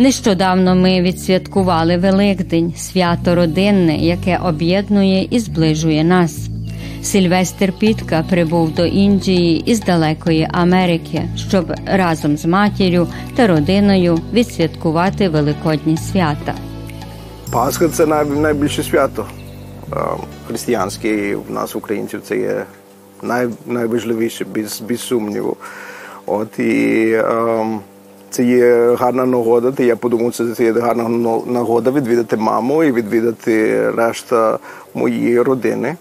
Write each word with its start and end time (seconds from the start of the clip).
Нещодавно 0.00 0.74
ми 0.74 1.02
відсвяткували 1.02 1.96
Великдень, 1.96 2.74
свято 2.76 3.34
родинне, 3.34 3.96
яке 3.96 4.38
об'єднує 4.44 5.28
і 5.30 5.38
зближує 5.38 6.04
нас. 6.04 6.48
Сильвестр 7.02 7.72
Пітка 7.78 8.24
прибув 8.30 8.74
до 8.74 8.86
Індії 8.86 9.62
із 9.70 9.80
далекої 9.80 10.48
Америки, 10.52 11.22
щоб 11.36 11.72
разом 11.86 12.36
з 12.36 12.44
матір'ю 12.44 13.08
та 13.36 13.46
родиною 13.46 14.18
відсвяткувати 14.32 15.28
великодні 15.28 15.96
свята. 15.96 16.54
Пасха 17.52 17.88
це 17.88 18.06
найбільше 18.06 18.82
свято 18.82 19.26
християнське. 20.48 21.08
І 21.08 21.34
в 21.34 21.50
нас, 21.50 21.76
українців, 21.76 22.20
це 22.24 22.38
є 22.38 22.64
най, 23.22 23.48
найважливіше, 23.66 24.44
без, 24.44 24.80
без 24.80 25.00
сумніву. 25.00 25.56
От 26.26 26.58
і 26.58 27.12
ем, 27.14 27.80
це 28.30 28.44
є 28.44 28.94
гарна 28.94 29.26
нагода. 29.26 29.82
Я 29.82 29.96
подумав, 29.96 30.34
це, 30.34 30.64
є 30.64 30.72
гарна 30.72 31.08
нагода 31.46 31.90
відвідати 31.90 32.36
маму 32.36 32.84
і 32.84 32.92
відвідати 32.92 33.90
решта 33.90 34.58
моєї 34.94 35.42
родини, 35.42 35.96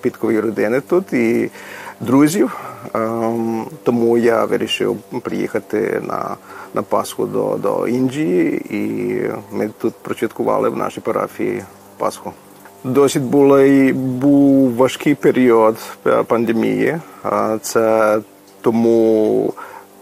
підкової 0.00 0.40
родини 0.40 0.80
тут 0.80 1.12
і 1.12 1.50
друзів. 2.00 2.56
Ем, 2.94 3.64
тому 3.82 4.18
я 4.18 4.44
вирішив 4.44 4.96
приїхати 5.22 6.02
на, 6.08 6.36
на 6.74 6.82
Пасху 6.82 7.26
до, 7.26 7.56
до 7.56 7.88
Індії, 7.88 8.62
і 8.70 9.22
ми 9.52 9.70
тут 9.78 9.94
прочаткували 10.02 10.68
в 10.68 10.76
нашій 10.76 11.00
парафії 11.00 11.62
Пасху. 11.98 12.32
Досить 12.84 13.22
було 13.22 13.60
і 13.60 13.92
був 13.92 14.74
важкий 14.74 15.14
період 15.14 15.76
пандемії. 16.26 16.98
Це 17.62 18.18
тому 18.60 19.54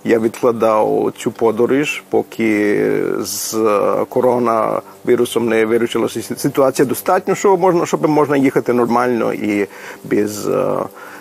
я 0.06 0.18
відкладав 0.18 1.12
цю 1.18 1.30
подорож, 1.30 2.02
поки 2.10 2.82
з 3.20 3.54
е, 3.54 4.04
коронавірусом 4.08 5.48
не 5.48 5.66
вирішилася 5.66 6.36
ситуація 6.36 6.86
достатньо, 6.86 7.34
що 7.34 7.56
можна, 7.56 7.86
щоб 7.86 8.08
можна 8.08 8.36
їхати 8.36 8.72
нормально 8.72 9.32
і 9.32 9.66
без, 10.04 10.48
е, 10.48 10.76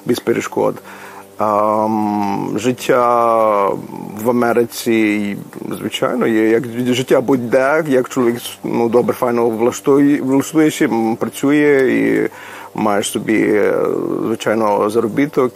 без 0.05 0.19
перешкод. 0.19 0.75
Ем, 1.39 2.53
життя 2.55 3.67
в 4.23 4.29
Америці, 4.29 5.37
звичайно, 5.79 6.27
є 6.27 6.49
як 6.49 6.63
життя 6.87 7.21
будь-де, 7.21 7.83
як 7.87 8.09
чоловік 8.09 8.37
ну, 8.63 8.89
добре, 8.89 9.13
файно 9.13 9.49
влаштує, 9.49 10.21
влаштуєш, 10.21 10.81
працює 11.19 11.91
і 11.91 12.29
маєш 12.79 13.11
собі, 13.11 13.43
е, 13.43 13.85
звичайно, 14.25 14.89
заробіток. 14.89 15.53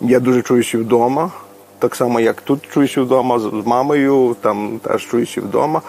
Я 0.00 0.20
дуже 0.20 0.42
чуюся 0.42 0.78
вдома, 0.78 1.30
так 1.78 1.94
само, 1.96 2.20
як 2.20 2.40
тут 2.40 2.68
чуюся 2.72 3.02
вдома 3.02 3.38
з 3.38 3.66
мамою, 3.66 4.36
там 4.40 4.80
теж 4.82 5.08
чуюся 5.08 5.40
вдома. 5.40 5.82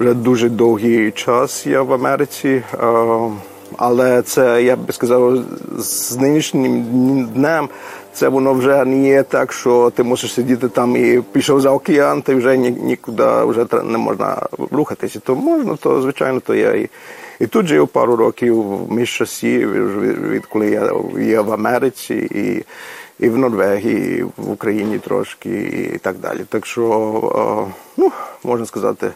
Вже 0.00 0.14
дуже 0.14 0.48
довгий 0.48 1.10
час 1.10 1.66
я 1.66 1.82
в 1.82 1.92
Америці. 1.92 2.62
Але 3.76 4.22
це 4.22 4.62
я 4.62 4.76
би 4.76 4.92
сказав, 4.92 5.38
з 5.78 6.16
нинішнім 6.16 6.84
днем 7.34 7.68
це 8.12 8.28
воно 8.28 8.54
вже 8.54 8.84
не 8.84 9.08
є 9.08 9.22
так, 9.22 9.52
що 9.52 9.92
ти 9.96 10.02
мусиш 10.02 10.32
сидіти 10.32 10.68
там 10.68 10.96
і 10.96 11.22
пішов 11.32 11.60
за 11.60 11.70
океан, 11.70 12.22
ти 12.22 12.34
вже 12.34 12.56
ні, 12.56 12.70
нікуди 12.70 13.24
вже 13.44 13.66
не 13.84 13.98
можна 13.98 14.36
рухатися. 14.70 15.20
То 15.20 15.34
можна, 15.34 15.76
то 15.76 16.02
звичайно, 16.02 16.40
то 16.40 16.54
я 16.54 16.74
і, 16.74 16.88
і 17.40 17.46
тут 17.46 17.66
жив 17.66 17.88
пару 17.88 18.16
років 18.16 18.62
в 18.62 18.92
міжчасі, 18.92 19.66
відколи 20.30 20.70
я 20.70 20.92
є 21.18 21.40
в 21.40 21.52
Америці 21.52 22.14
і, 22.14 22.64
і 23.18 23.28
в 23.28 23.38
Норвегії, 23.38 24.18
і 24.18 24.22
в 24.22 24.50
Україні 24.50 24.98
трошки, 24.98 25.60
і 25.94 25.98
так 25.98 26.16
далі. 26.18 26.44
Так 26.48 26.66
що, 26.66 27.68
е, 27.68 27.74
ну, 27.96 28.12
можна 28.44 28.66
сказати 28.66 29.12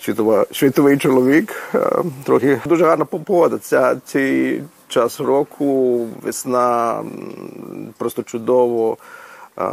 світова, 0.00 0.46
світовий 0.52 0.98
чоловік. 0.98 1.62
е, 1.74 1.90
Трохи 2.24 2.60
дуже 2.66 2.84
гарна 2.84 3.04
погода. 3.04 3.58
Ця 3.58 3.96
цей 4.04 4.62
час 4.88 5.20
року, 5.20 5.98
весна 6.22 7.02
просто 7.98 8.22
чудово. 8.22 8.96
Е, 9.58 9.68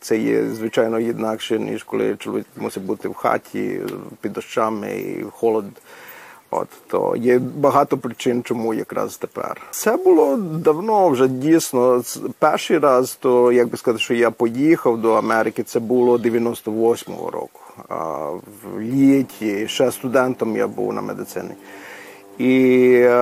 Це 0.00 0.18
є 0.18 0.44
звичайно 0.48 1.00
інакше, 1.00 1.58
ніж 1.58 1.82
коли 1.82 2.16
чоловік 2.16 2.46
мусить 2.56 2.82
бути 2.82 3.08
в 3.08 3.14
хаті 3.14 3.80
під 4.20 4.32
дощами 4.32 4.96
і 4.98 5.24
холод. 5.32 5.64
От 6.50 6.68
то 6.86 7.16
є 7.16 7.38
багато 7.38 7.98
причин, 7.98 8.42
чому 8.42 8.74
якраз 8.74 9.16
тепер. 9.16 9.60
Це 9.70 9.96
було 9.96 10.36
давно 10.36 11.08
вже 11.08 11.28
дійсно. 11.28 12.02
Перший 12.38 12.78
раз, 12.78 13.16
то 13.20 13.52
як 13.52 13.68
би 13.68 13.76
сказати, 13.76 14.04
що 14.04 14.14
я 14.14 14.30
поїхав 14.30 14.98
до 14.98 15.12
Америки, 15.12 15.62
це 15.62 15.80
було 15.80 16.16
98-го 16.16 17.30
року. 17.30 17.60
А 17.88 18.28
в 18.62 18.80
літі 18.80 19.68
ще 19.68 19.92
студентом 19.92 20.56
я 20.56 20.68
був 20.68 20.92
на 20.92 21.00
медицині. 21.00 21.50
І 22.38 22.92
е, 23.04 23.16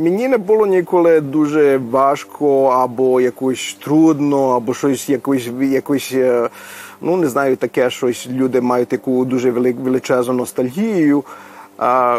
мені 0.00 0.28
не 0.28 0.38
було 0.38 0.66
ніколи 0.66 1.20
дуже 1.20 1.78
важко, 1.78 2.64
або 2.66 3.20
якось 3.20 3.76
трудно, 3.84 4.48
або 4.48 4.74
щось 4.74 5.08
якось, 5.08 5.48
якось 5.60 6.12
е, 6.14 6.48
ну 7.00 7.16
не 7.16 7.28
знаю, 7.28 7.56
таке 7.56 7.90
щось. 7.90 8.28
Люди 8.30 8.60
мають 8.60 8.88
таку 8.88 9.24
дуже 9.24 9.50
величезну 9.50 10.34
ностальгію. 10.34 11.24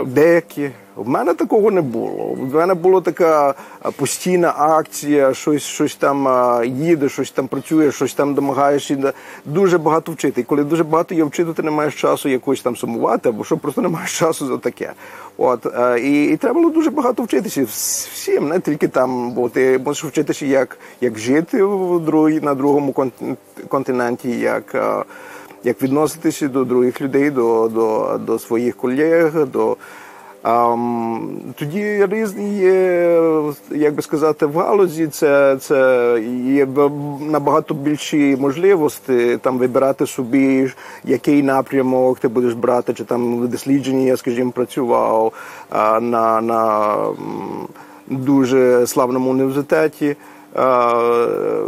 Деякі 0.06 0.70
в 0.96 1.10
мене 1.10 1.34
такого 1.34 1.72
не 1.72 1.82
було. 1.82 2.38
В 2.40 2.56
мене 2.56 2.74
була 2.74 3.02
така 3.02 3.54
постійна 3.96 4.54
акція, 4.58 5.34
щось, 5.34 5.64
щось 5.64 5.96
там 5.96 6.28
їде, 6.66 7.10
щось 7.10 7.32
там 7.32 7.48
працює, 7.48 7.92
щось 7.92 8.14
там 8.14 8.34
домагаєш 8.34 8.92
дуже 9.46 9.78
багато 9.78 10.12
вчити. 10.12 10.42
І 10.42 10.44
коли 10.44 10.64
дуже 10.64 10.84
багато 10.84 11.16
є 11.16 11.24
вчити, 11.24 11.54
ти 11.54 11.64
не 11.64 11.72
маєш 11.72 11.96
часу 11.96 12.30
якось 12.30 12.62
там 12.62 12.76
сумувати, 12.76 13.30
або 13.30 13.44
що 13.44 13.58
просто 13.58 13.82
не 13.82 13.88
маєш 13.88 14.20
часу 14.20 14.48
за 14.48 14.58
таке. 14.58 14.94
От 15.38 15.66
е, 15.66 16.00
і, 16.00 16.26
і 16.26 16.38
треба 16.38 16.54
було 16.62 16.70
дуже 16.70 16.90
багато 16.90 17.24
вчитися 17.24 17.66
всім, 18.14 18.48
не 18.48 18.60
тільки 18.60 18.88
там, 18.88 19.32
бо 19.32 19.50
ти 19.50 19.80
мусиш 19.86 20.04
вчитися, 20.06 20.46
як, 20.46 20.78
як 21.02 21.18
жити 21.18 21.64
в 21.64 22.00
другій, 22.00 22.42
на 22.42 22.56
другому 22.56 22.92
кон- 22.92 23.36
континенті, 23.68 24.30
як. 24.30 24.76
Як 25.64 25.82
відноситися 25.82 26.48
до 26.48 26.66
других 26.66 27.02
людей, 27.02 27.30
до, 27.30 27.70
до, 27.74 28.20
до 28.26 28.40
своїх 28.40 28.76
колег, 28.78 29.48
до 29.48 29.78
ам, 30.44 31.30
тоді 31.56 32.06
різні 32.06 32.58
є, 32.58 33.22
як 33.72 33.96
би 33.96 34.02
сказати, 34.02 34.46
в 34.46 34.58
галузі 34.58 35.08
це, 35.08 35.58
це 35.58 36.24
є 36.46 36.68
набагато 37.32 37.74
більші 37.74 38.38
можливості 38.40 39.38
там 39.42 39.58
вибирати 39.58 40.06
собі, 40.06 40.72
який 41.04 41.44
напрямок 41.44 42.20
ти 42.20 42.28
будеш 42.28 42.54
брати, 42.54 42.94
чи 42.94 43.04
там 43.04 43.40
в 43.40 43.48
дослідженні 43.48 44.06
я, 44.06 44.18
скажімо, 44.18 44.52
працював 44.52 45.34
на, 46.02 46.42
на 46.42 46.96
дуже 48.08 48.88
славному 48.88 49.30
університеті. 49.30 50.16
А, 50.56 51.68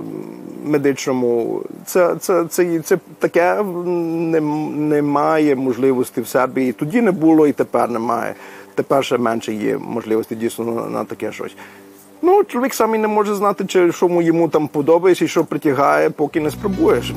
медичному. 0.66 1.62
Це, 1.86 2.16
це, 2.20 2.46
це, 2.46 2.80
це 2.80 2.98
таке 3.20 3.64
не, 3.86 4.42
немає 4.76 5.56
можливості 5.56 6.22
в 6.22 6.28
себе. 6.28 6.64
І 6.64 6.72
тоді 6.72 7.02
не 7.02 7.12
було, 7.12 7.48
і 7.48 7.52
тепер 7.52 7.90
немає. 7.90 8.36
Тепер 8.76 9.06
ще 9.06 9.18
менше 9.18 9.54
є 9.54 9.78
можливості 9.78 10.36
дійсно 10.36 10.66
на, 10.66 10.90
на 10.90 11.04
таке 11.04 11.32
щось. 11.32 11.56
Ну, 12.22 12.44
чоловік 12.44 12.74
сам 12.74 12.96
і 12.96 12.98
не 12.98 13.08
може 13.08 13.36
знати, 13.36 13.66
чи 13.66 13.92
що 13.92 14.22
йому 14.22 14.50
там 14.50 14.68
подобається 14.68 15.26
і 15.26 15.28
що 15.28 15.44
притягає, 15.44 16.10
поки 16.10 16.40
не 16.40 16.52
спробуєш. 16.52 17.14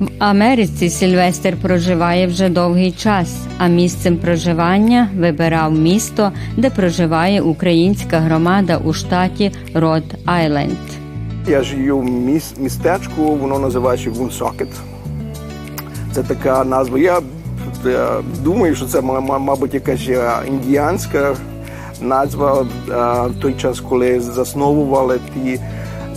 В 0.00 0.08
Америці 0.18 0.90
Сільвестр 0.90 1.56
проживає 1.62 2.26
вже 2.26 2.48
довгий 2.48 2.92
час, 2.92 3.36
а 3.58 3.66
місцем 3.66 4.16
проживання 4.16 5.08
вибирав 5.18 5.72
місто, 5.72 6.32
де 6.56 6.70
проживає 6.70 7.40
українська 7.42 8.18
громада 8.18 8.76
у 8.84 8.92
штаті 8.92 9.52
Род 9.74 10.02
Айленд. 10.24 10.78
Я 11.48 11.62
живу 11.62 11.98
в 12.00 12.04
міс, 12.10 12.54
містечку, 12.58 13.22
воно 13.36 13.58
називається 13.58 14.10
Вунсокет. 14.10 14.68
Це 16.12 16.22
така 16.22 16.64
назва. 16.64 16.98
Я, 16.98 17.20
думаю, 18.44 18.74
що 18.76 18.84
це, 18.86 19.00
ма- 19.00 19.20
ма- 19.20 19.38
мабуть, 19.38 19.74
якась 19.74 20.08
е, 20.08 20.30
індіанська 20.48 21.36
назва 22.00 22.66
е, 22.88 22.92
в 23.30 23.40
той 23.42 23.54
час, 23.54 23.80
коли 23.80 24.20
засновували 24.20 25.18
ті, 25.34 25.60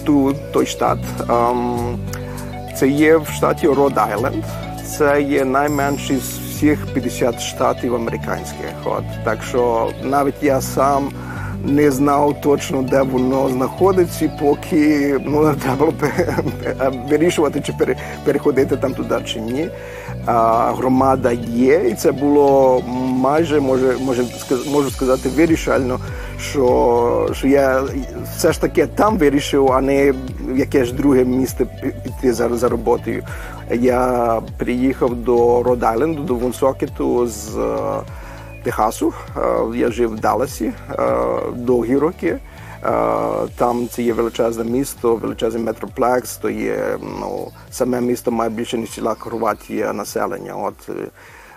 ту, 0.05 0.33
той 0.53 0.65
штат. 0.65 0.99
Це 2.83 2.89
є 2.89 3.17
в 3.17 3.27
штаті 3.27 3.67
Род 3.67 3.97
Айленд. 3.97 4.43
Це 4.97 5.21
є 5.21 5.45
найменший 5.45 6.17
з 6.17 6.21
всіх 6.21 6.93
50 6.93 7.41
штатів 7.41 7.95
американських. 7.95 8.73
От. 8.85 9.03
Так 9.23 9.43
що 9.43 9.91
навіть 10.03 10.43
я 10.43 10.61
сам 10.61 11.09
не 11.65 11.91
знав 11.91 12.41
точно, 12.41 12.81
де 12.81 13.01
воно 13.01 13.49
знаходиться, 13.49 14.31
поки 14.39 15.17
ну, 15.25 15.55
треба 15.55 15.85
було 15.85 15.93
вирішувати, 17.09 17.61
чи 17.65 17.73
пере- 17.73 17.97
переходити 18.25 18.77
там 18.77 18.93
туди 18.93 19.15
чи 19.25 19.39
ні. 19.39 19.69
А, 20.25 20.71
громада 20.77 21.31
є, 21.55 21.81
і 21.89 21.93
це 21.93 22.11
було 22.11 22.81
майже 23.21 23.59
може, 23.59 23.93
може 24.05 24.23
можу 24.71 24.91
сказати 24.91 25.29
вирішально, 25.29 25.99
що, 26.39 27.29
що 27.33 27.47
я 27.47 27.83
все 28.37 28.51
ж 28.53 28.61
таки 28.61 28.87
там 28.87 29.17
вирішив, 29.17 29.71
а 29.71 29.81
не 29.81 30.13
яке 30.55 30.85
ж 30.85 30.93
друге 30.93 31.25
місце 31.25 31.65
піти 32.03 32.33
за, 32.33 32.57
за 32.57 32.69
роботою. 32.69 33.23
Я 33.71 34.41
приїхав 34.57 35.15
до 35.15 35.63
Род-Айленду, 35.63 36.23
до 36.23 36.35
Вонсокету 36.35 37.27
з 37.27 37.51
Техасу. 38.63 39.13
Я 39.75 39.91
жив 39.91 40.09
в 40.15 40.19
Далласі 40.19 40.71
довгі 41.55 41.97
роки. 41.97 42.37
Там 43.55 43.87
це 43.87 44.03
є 44.03 44.13
величезне 44.13 44.63
місто, 44.63 45.15
величезний 45.15 45.63
метроплекс, 45.63 46.37
то 46.37 46.49
є 46.49 46.97
ну, 47.19 47.47
саме 47.71 48.01
місто 48.01 48.31
має 48.31 48.49
більше 48.49 48.77
ніж 48.77 48.89
ціла 48.89 49.15
Хорватія 49.19 49.93
населення. 49.93 50.55
От 50.55 50.89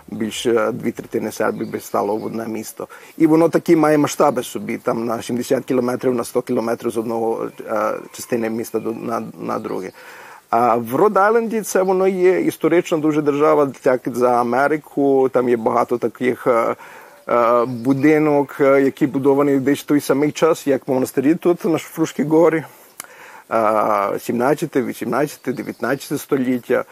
більше 0.07 0.71
дві 0.71 0.91
третини 0.91 1.31
Сербії 1.31 1.79
стало 1.79 2.17
в 2.17 2.25
одне 2.25 2.47
місто. 2.47 2.87
І 3.17 3.27
воно 3.27 3.49
такі 3.49 3.75
має 3.75 3.97
масштаби 3.97 4.43
собі, 4.43 4.77
там 4.77 5.05
на 5.05 5.21
70 5.21 5.65
кілометрів, 5.65 6.13
на 6.13 6.23
100 6.23 6.41
кілометрів 6.41 6.91
з 6.91 6.97
одного 6.97 7.47
частини 8.11 8.49
міста 8.49 8.79
на, 8.79 9.23
на 9.39 9.59
друге. 9.59 9.91
А 10.49 10.75
в 10.75 10.95
Род-Айленді 10.95 11.61
це 11.61 11.81
воно 11.81 12.07
є 12.07 12.41
історично 12.41 12.97
дуже 12.97 13.21
держава, 13.21 13.71
як 13.85 14.01
за 14.05 14.41
Америку. 14.41 15.29
Там 15.33 15.49
є 15.49 15.57
багато 15.57 15.97
таких 15.97 16.47
будинок, 17.67 18.55
який 18.59 19.07
будований 19.07 19.59
десь 19.59 19.83
той 19.83 19.99
самий 19.99 20.31
час, 20.31 20.67
як 20.67 20.87
монастирі 20.87 21.35
тут 21.35 21.65
на 21.65 21.77
Шфрушкій 21.77 22.23
горі. 22.23 22.63
17, 23.49 24.75
18, 24.75 25.39
19 25.45 26.21
століття. 26.21 26.85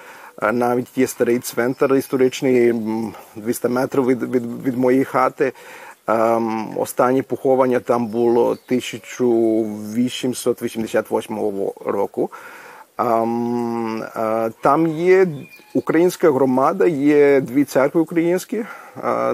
Навіть 0.53 0.97
є 0.97 1.07
старий 1.07 1.39
цвинтар 1.39 1.95
історичний 1.95 2.73
200 3.35 3.67
метрів 3.67 4.07
від 4.07 4.23
від, 4.23 4.65
від 4.65 4.77
моєї 4.77 5.03
хати. 5.03 5.53
Останнє 6.75 7.21
поховання 7.21 7.79
там 7.79 8.07
було 8.07 8.49
1888 8.49 11.37
року. 11.85 12.29
Там 14.61 14.87
є 14.87 15.27
українська 15.73 16.31
громада, 16.31 16.87
є 16.87 17.41
дві 17.41 17.63
церкви 17.63 18.01
українські, 18.01 18.65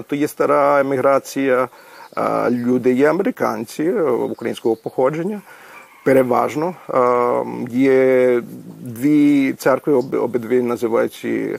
то 0.06 0.16
є 0.16 0.28
стара 0.28 0.80
еміграція. 0.80 1.68
Люди 2.50 2.92
є 2.92 3.10
американці 3.10 3.92
українського 4.30 4.76
походження. 4.76 5.40
Переважно 6.04 6.74
є 7.70 8.42
дві 8.80 9.52
церкви, 9.52 9.92
обидві 10.18 10.62
називаються 10.62 11.58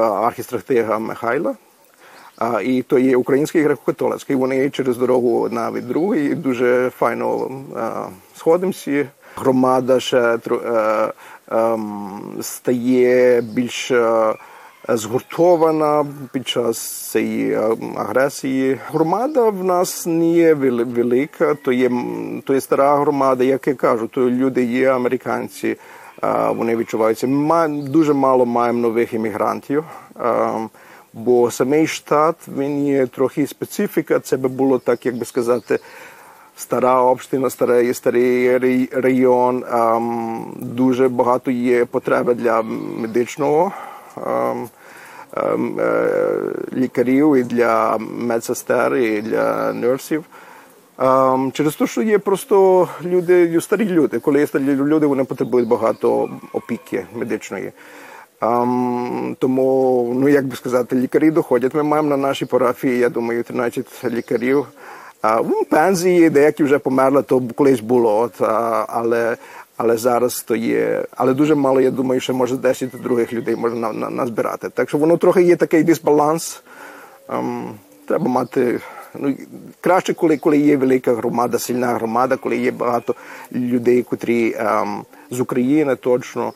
архістратега 0.00 0.98
Михайла. 0.98 1.54
І 2.64 2.82
то 2.82 2.98
є 2.98 3.16
український 3.16 3.66
греко-католицький. 3.66 4.36
Вони 4.36 4.70
через 4.70 4.96
дорогу 4.96 5.48
навіть 5.48 5.86
другий. 5.86 6.34
Дуже 6.34 6.90
файно 6.98 7.50
сходимося. 8.36 9.06
Громада 9.36 10.00
ще 10.00 10.38
стає 12.40 13.40
більш 13.40 13.92
згуртована 14.88 16.06
під 16.32 16.48
час 16.48 16.78
цієї 17.10 17.54
агресії. 17.96 18.78
Громада 18.92 19.50
в 19.50 19.64
нас 19.64 20.06
не 20.06 20.30
є 20.30 20.54
велика, 20.54 21.54
то 21.54 21.72
є 21.72 21.90
то 22.44 22.54
є 22.54 22.60
стара 22.60 22.96
громада, 22.96 23.44
як 23.44 23.66
я 23.66 23.74
кажу, 23.74 24.06
то 24.06 24.30
люди 24.30 24.64
є 24.64 24.90
американці. 24.90 25.76
Вони 26.48 26.76
відчуваються. 26.76 27.26
Ми 27.26 27.68
дуже 27.68 28.12
мало 28.12 28.46
маємо 28.46 28.78
нових 28.78 29.14
іммігрантів, 29.14 29.84
бо 31.12 31.50
самий 31.50 31.86
штат 31.86 32.36
він 32.58 32.86
є 32.86 33.06
трохи 33.06 33.46
специфіка. 33.46 34.20
Це 34.20 34.36
би 34.36 34.48
було 34.48 34.78
так, 34.78 35.06
як 35.06 35.16
би 35.16 35.24
сказати 35.24 35.78
стара 36.56 37.02
община, 37.02 37.50
старий 37.50 37.94
старий 37.94 38.88
район. 38.92 39.64
Дуже 40.56 41.08
багато 41.08 41.50
є 41.50 41.84
потреби 41.84 42.34
для 42.34 42.62
медичного 42.62 43.72
лікарів 46.72 47.36
і 47.36 47.42
для 47.42 47.98
медсестер, 47.98 48.96
і 48.96 49.22
для 49.22 49.72
нерсів. 49.72 50.24
Через 51.52 51.76
те, 51.76 51.86
що 51.86 52.02
є 52.02 52.18
просто 52.18 52.88
люди, 53.04 53.60
старі 53.60 53.84
люди. 53.84 54.18
Коли 54.18 54.40
є 54.40 54.46
старі 54.46 54.64
люди, 54.64 55.06
вони 55.06 55.24
потребують 55.24 55.68
багато 55.68 56.30
опіки 56.52 57.06
медичної. 57.14 57.72
Um, 58.40 59.36
тому, 59.38 60.12
ну 60.16 60.28
як 60.28 60.46
би 60.46 60.56
сказати, 60.56 60.96
лікарі 60.96 61.30
доходять. 61.30 61.74
Ми 61.74 61.82
маємо 61.82 62.08
на 62.08 62.16
нашій 62.16 62.44
парафії, 62.44 62.98
я 62.98 63.08
думаю, 63.08 63.42
13 63.42 64.04
лікарів. 64.04 64.66
В 65.22 65.64
пензії 65.70 66.30
деякі 66.30 66.64
вже 66.64 66.78
померли, 66.78 67.22
то 67.22 67.42
колись 67.54 67.80
було, 67.80 68.18
от, 68.18 68.40
але 68.88 69.36
але 69.76 69.96
зараз 69.96 70.42
то 70.42 70.56
є. 70.56 71.04
Але 71.10 71.34
дуже 71.34 71.54
мало, 71.54 71.80
я 71.80 71.90
думаю, 71.90 72.20
що 72.20 72.34
може 72.34 72.56
10 72.56 72.90
других 73.02 73.32
людей 73.32 73.56
можна 73.56 73.78
на, 73.78 73.92
на, 73.92 74.10
назбирати. 74.10 74.68
Так 74.68 74.88
що 74.88 74.98
воно 74.98 75.16
трохи 75.16 75.42
є 75.42 75.56
такий 75.56 75.82
дисбаланс. 75.82 76.62
Ем, 77.28 77.74
треба 78.06 78.28
мати. 78.28 78.80
Ну, 79.14 79.34
Краще, 79.80 80.14
коли 80.14 80.36
коли 80.36 80.58
є 80.58 80.76
велика 80.76 81.14
громада, 81.14 81.58
сильна 81.58 81.86
громада, 81.86 82.36
коли 82.36 82.56
є 82.56 82.70
багато 82.70 83.14
людей, 83.52 84.02
котрі 84.02 84.54
ем, 84.58 85.04
з 85.30 85.40
України 85.40 85.96
точно. 85.96 86.52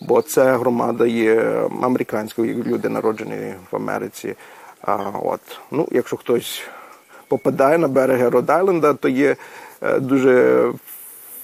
Бо 0.00 0.22
ця 0.22 0.58
громада 0.58 1.06
є 1.06 1.62
американською, 1.82 2.64
люди 2.64 2.88
народжені 2.88 3.54
в 3.70 3.76
Америці. 3.76 4.34
А, 4.82 4.96
от. 5.22 5.40
Ну, 5.70 5.88
Якщо 5.90 6.16
хтось 6.16 6.62
попадає 7.28 7.78
на 7.78 7.88
береги 7.88 8.28
Род-Айленда, 8.28 8.94
то 8.94 9.08
є 9.08 9.36
е, 9.82 10.00
дуже 10.00 10.64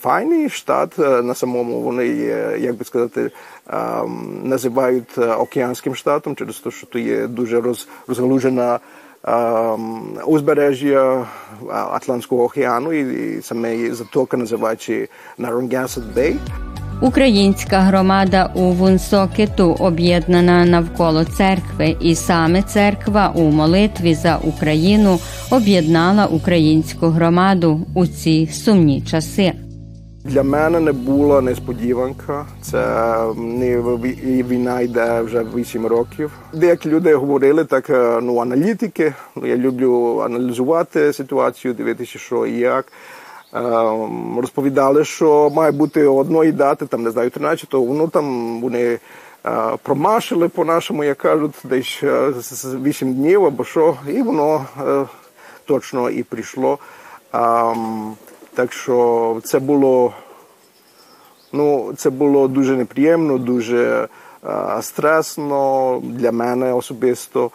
файний 0.00 0.48
штат 0.48 0.98
е, 0.98 1.22
на 1.22 1.34
самому. 1.34 1.80
Вони 1.80 2.06
є, 2.06 2.56
як 2.60 2.76
би 2.76 2.84
сказати, 2.84 3.30
ем, 3.70 4.40
називають 4.44 5.18
е, 5.18 5.26
океанським 5.26 5.94
штатом, 5.94 6.36
через 6.36 6.58
те, 6.58 6.70
що 6.70 6.86
то 6.86 6.98
є 6.98 7.26
дуже 7.26 7.60
роз, 7.60 7.88
розгалужена 8.06 8.78
ем, 9.24 10.18
узбережжя 10.26 11.26
Атлантського 11.70 12.44
океану, 12.44 12.92
і 12.92 13.42
саме 13.42 13.94
затока 13.94 14.36
називається 14.36 15.06
Narragansett 15.38 16.14
Bay. 16.16 16.36
Українська 17.00 17.80
громада 17.80 18.50
у 18.54 18.60
Вунсокету 18.60 19.76
об'єднана 19.78 20.64
навколо 20.64 21.24
церкви, 21.24 21.96
і 22.00 22.14
саме 22.14 22.62
церква 22.62 23.32
у 23.34 23.42
молитві 23.42 24.14
за 24.14 24.36
Україну 24.36 25.18
об'єднала 25.50 26.26
українську 26.26 27.06
громаду 27.06 27.86
у 27.94 28.06
ці 28.06 28.46
сумні 28.46 29.02
часи. 29.02 29.52
Для 30.28 30.42
мене 30.42 30.80
не 30.80 30.92
була 30.92 31.40
несподіванка. 31.40 32.46
Це 32.62 33.16
не 33.36 33.80
війна 34.42 34.80
йде 34.80 35.20
вже 35.20 35.44
8 35.54 35.86
років. 35.86 36.30
Деякі 36.52 36.88
люди 36.88 37.14
говорили 37.14 37.64
так, 37.64 37.90
е, 37.90 38.20
ну 38.22 38.38
аналітики. 38.38 39.14
Я 39.42 39.56
люблю 39.56 40.20
аналізувати 40.24 41.12
ситуацію, 41.12 41.74
дивитися, 41.74 42.18
що 42.18 42.46
і 42.46 42.58
як. 42.58 42.86
Ем, 43.54 44.38
розповідали, 44.40 45.04
що 45.04 45.50
має 45.50 45.72
бути 45.72 46.06
одної 46.06 46.52
дати, 46.52 46.86
там 46.86 47.02
не 47.02 47.10
знаю, 47.10 47.30
13-го, 47.30 47.82
воно 47.82 48.08
там 48.08 48.60
вони 48.60 48.82
е, 48.82 48.98
промашили 49.82 50.48
по-нашому, 50.48 51.04
як 51.04 51.18
кажуть, 51.18 51.54
десь 51.64 52.02
8 52.02 53.08
е, 53.08 53.12
днів 53.12 53.44
або 53.44 53.64
що, 53.64 53.96
і 54.08 54.22
воно 54.22 54.64
е, 54.86 55.04
точно 55.66 56.10
і 56.10 56.22
прийшло. 56.22 56.78
Так 58.56 58.72
що 58.72 59.40
це 59.44 59.58
було 59.58 60.14
ну, 61.52 61.92
це 61.96 62.10
було 62.10 62.48
дуже 62.48 62.76
неприємно, 62.76 63.38
дуже 63.38 64.08
стресно 64.80 66.02
для 66.04 66.32
мене 66.32 66.72
особисто. 66.72 67.50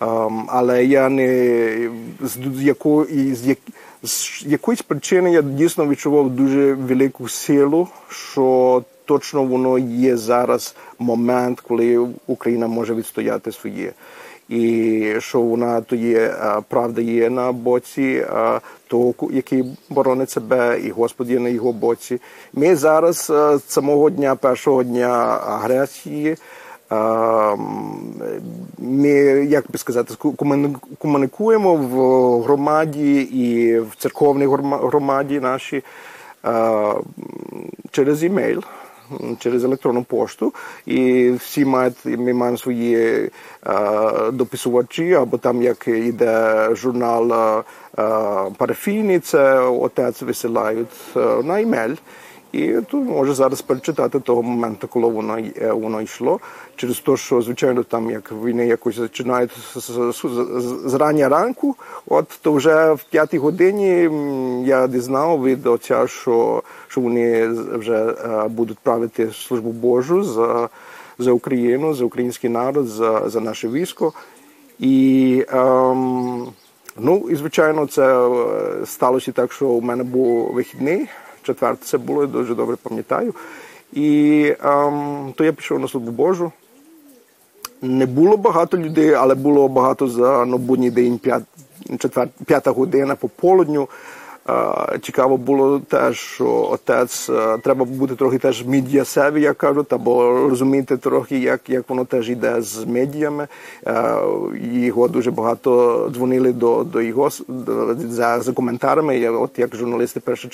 Um, 0.00 0.44
але 0.48 0.84
я 0.84 1.08
не 1.08 1.90
з 2.22 2.62
якої 2.62 3.34
з, 3.34 3.46
як, 3.46 3.58
з 4.02 4.42
якоїсь 4.46 4.82
причини 4.82 5.32
я 5.32 5.42
дійсно 5.42 5.86
відчував 5.86 6.30
дуже 6.30 6.74
велику 6.74 7.28
силу, 7.28 7.88
що 8.08 8.82
точно 9.04 9.44
воно 9.44 9.78
є 9.78 10.16
зараз 10.16 10.74
момент, 10.98 11.60
коли 11.60 12.08
Україна 12.26 12.66
може 12.66 12.94
відстояти 12.94 13.52
своє. 13.52 13.92
І 14.48 15.14
що 15.18 15.40
вона 15.40 15.80
то 15.80 15.96
є 15.96 16.34
правда 16.68 17.00
є 17.00 17.30
на 17.30 17.52
боці 17.52 18.26
того, 18.88 19.14
який 19.30 19.64
боронить 19.90 20.30
себе, 20.30 20.80
і 20.84 20.90
Господь 20.90 21.30
є 21.30 21.40
на 21.40 21.48
його 21.48 21.72
боці. 21.72 22.20
Ми 22.52 22.76
зараз 22.76 23.16
з 23.26 23.60
самого 23.68 24.10
дня 24.10 24.34
першого 24.34 24.82
дня 24.82 25.08
агресії. 25.46 26.36
Ми, 28.78 29.08
як 29.50 29.70
би 29.70 29.78
сказати, 29.78 30.14
комунікуємо 30.98 31.74
в 31.74 32.42
громаді 32.42 33.20
і 33.20 33.78
в 33.80 33.96
церковній 33.98 34.46
громаді 34.70 35.40
нашій 35.40 35.82
через 37.90 38.24
імейл, 38.24 38.62
через 39.38 39.64
електронну 39.64 40.02
пошту. 40.02 40.52
І 40.86 41.30
всі 41.30 41.64
мають, 41.64 41.96
ми 42.04 42.32
маємо 42.32 42.58
свої 42.58 43.30
дописувачі, 44.32 45.14
або 45.14 45.38
там 45.38 45.62
як 45.62 45.88
йде 45.88 46.68
журнал 46.72 47.62
парафійний, 48.56 49.18
це 49.18 49.60
отець 49.60 50.22
висилають 50.22 50.88
на 51.44 51.58
імейл. 51.58 51.96
І 52.56 52.76
тут 52.90 53.04
може 53.04 53.34
зараз 53.34 53.62
перечитати 53.62 54.20
того 54.20 54.42
моменту, 54.42 54.88
коли 54.88 55.08
воно 55.08 55.38
е, 55.38 55.72
воно 55.72 56.02
йшло. 56.02 56.40
Через 56.76 57.00
те, 57.00 57.16
що 57.16 57.42
звичайно 57.42 57.82
там 57.82 58.10
як 58.10 58.32
війни 58.32 58.66
якось 58.66 58.96
починають 58.96 59.50
з, 59.76 60.12
з 60.86 60.94
рання 60.94 61.28
ранку. 61.28 61.76
От 62.06 62.38
то 62.42 62.52
вже 62.52 62.92
в 62.92 63.04
п'ятій 63.10 63.38
годині 63.38 64.10
я 64.64 64.86
дізнав 64.86 65.44
від 65.44 65.66
отця, 65.66 66.06
що 66.06 66.62
що 66.96 67.00
вони 67.00 67.48
вже 67.78 67.94
е, 67.94 68.48
будуть 68.48 68.78
правити 68.78 69.30
службу 69.32 69.70
Божу 69.70 70.22
за 70.22 70.68
за 71.18 71.32
Україну, 71.32 71.94
за 71.94 72.04
український 72.04 72.50
народ, 72.50 72.86
за 72.86 73.28
за 73.28 73.40
наше 73.40 73.68
військо. 73.68 74.12
І 74.78 75.44
ем, 75.48 76.46
ну 76.98 77.28
і 77.30 77.36
звичайно, 77.36 77.86
це 77.86 78.28
е, 78.28 78.86
сталося 78.86 79.32
так, 79.32 79.52
що 79.52 79.68
у 79.68 79.80
мене 79.80 80.04
був 80.04 80.52
вихідний 80.52 81.06
четверте 81.42 81.84
це 81.84 81.98
було, 81.98 82.20
я 82.20 82.26
дуже 82.26 82.54
добре 82.54 82.76
пам'ятаю. 82.82 83.34
І 83.92 84.54
ем, 84.64 85.32
то 85.36 85.44
я 85.44 85.52
пішов 85.52 85.80
на 85.80 85.88
службу 85.88 86.10
Божу. 86.10 86.52
Не 87.82 88.06
було 88.06 88.36
багато 88.36 88.78
людей, 88.78 89.14
але 89.14 89.34
було 89.34 89.68
багато 89.68 90.08
за 90.08 90.44
ну, 90.44 90.58
будній 90.58 90.90
день, 90.90 91.20
п'ята 92.46 92.70
година 92.70 93.14
по 93.14 93.28
полудню. 93.28 93.88
Цікаво 95.02 95.36
було 95.36 95.80
теж, 95.80 96.18
що 96.18 96.68
отець 96.70 97.30
треба 97.62 97.84
бути 97.84 98.14
трохи 98.14 98.38
теж 98.38 98.64
медіасеві, 98.64 99.40
як 99.42 99.56
кажуть, 99.56 99.92
або 99.92 100.48
розуміти 100.48 100.96
трохи, 100.96 101.38
як 101.38 101.60
як 101.68 101.88
воно 101.88 102.04
теж 102.04 102.30
йде 102.30 102.62
з 102.62 102.84
медіями. 102.84 103.48
Його 104.72 105.08
дуже 105.08 105.30
багато 105.30 106.10
дзвонили 106.14 106.52
до 106.52 106.84
до 106.84 107.00
його 107.00 107.30
за 108.10 108.40
за 108.40 108.52
коментарами. 108.52 109.18
Я, 109.18 109.30
От 109.30 109.58
як 109.58 109.76
журналісти 109.76 110.20
перше 110.20 110.48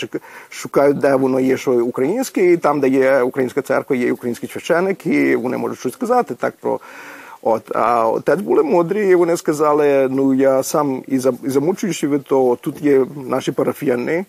шукають, 0.50 0.98
де 0.98 1.16
воно 1.16 1.40
є, 1.40 1.56
що 1.56 1.72
українське, 1.72 2.52
і 2.52 2.56
там, 2.56 2.80
де 2.80 2.88
є 2.88 3.22
українська 3.22 3.62
церква, 3.62 3.96
є 3.96 4.12
український 4.12 4.48
священик, 4.48 5.06
і 5.06 5.36
вони 5.36 5.56
можуть 5.56 5.78
щось 5.78 5.92
сказати 5.92 6.34
так 6.34 6.54
про. 6.60 6.80
От, 7.42 7.76
а 7.76 8.08
отець 8.08 8.40
були 8.40 8.62
мудрі, 8.62 9.08
і 9.08 9.14
вони 9.14 9.36
сказали: 9.36 10.08
ну 10.10 10.34
я 10.34 10.62
сам 10.62 11.02
і 11.06 11.18
замучуючи 11.44 12.08
від 12.08 12.24
того, 12.24 12.56
тут 12.56 12.82
є 12.82 13.06
наші 13.26 13.52
парафіяни, 13.52 14.24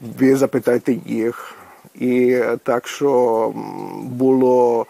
ви 0.00 0.36
запитайте 0.36 0.92
їх. 1.06 1.54
І 1.94 2.38
так 2.62 2.88
що 2.88 3.52
було 4.02 4.86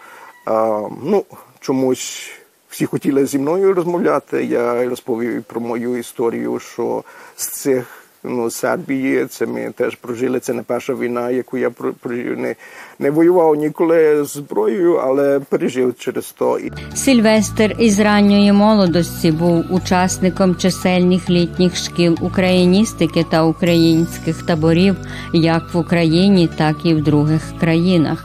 ну, 1.02 1.24
чомусь 1.60 2.30
всі 2.68 2.86
хотіли 2.86 3.26
зі 3.26 3.38
мною 3.38 3.74
розмовляти. 3.74 4.44
Я 4.44 4.88
розповів 4.88 5.44
про 5.44 5.60
мою 5.60 5.96
історію, 5.96 6.58
що 6.58 7.04
з 7.36 7.48
цих 7.48 8.05
ну, 8.28 8.50
Сербії. 8.50 9.26
Це 9.26 9.46
ми 9.46 9.72
теж 9.76 9.94
прожили. 9.94 10.40
Це 10.40 10.52
не 10.52 10.62
перша 10.62 10.94
війна, 10.94 11.30
яку 11.30 11.58
я 11.58 11.70
прожив. 11.70 12.38
Не, 12.38 12.54
не 12.98 13.10
воював 13.10 13.54
ніколи 13.54 14.24
з 14.24 14.32
зброєю, 14.32 14.94
але 14.94 15.40
пережив 15.40 15.94
через 15.98 16.32
то. 16.32 16.58
Сильвестр 16.94 17.76
із 17.78 18.00
ранньої 18.00 18.52
молодості 18.52 19.32
був 19.32 19.64
учасником 19.70 20.56
чисельних 20.56 21.30
літніх 21.30 21.76
шкіл 21.76 22.18
україністики 22.20 23.24
та 23.30 23.42
українських 23.42 24.46
таборів, 24.46 24.96
як 25.32 25.74
в 25.74 25.78
Україні, 25.78 26.48
так 26.58 26.76
і 26.84 26.94
в 26.94 27.02
других 27.02 27.42
країнах. 27.60 28.24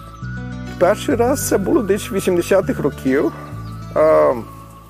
Перший 0.79 1.15
раз 1.15 1.47
це 1.47 1.57
було 1.57 1.81
десь 1.81 2.11
80-х 2.11 2.83
років. 2.83 3.31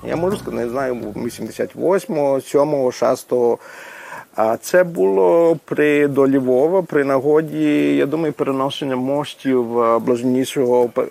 Я 0.06 0.16
можу 0.16 0.36
сказати, 0.36 0.64
не 0.64 0.68
знаю, 0.68 0.94
88-го, 0.94 2.34
7-го, 2.34 2.86
6-го. 2.86 3.58
А 4.34 4.56
це 4.56 4.84
було 4.84 5.56
при 5.64 6.08
до 6.08 6.28
Львова, 6.28 6.82
при 6.82 7.04
нагоді, 7.04 7.96
я 7.96 8.06
думаю, 8.06 8.32
переношення 8.32 8.96
моштів 8.96 9.80
е, 9.80 9.98
блаженнішого 9.98 10.90
е, 10.98 11.08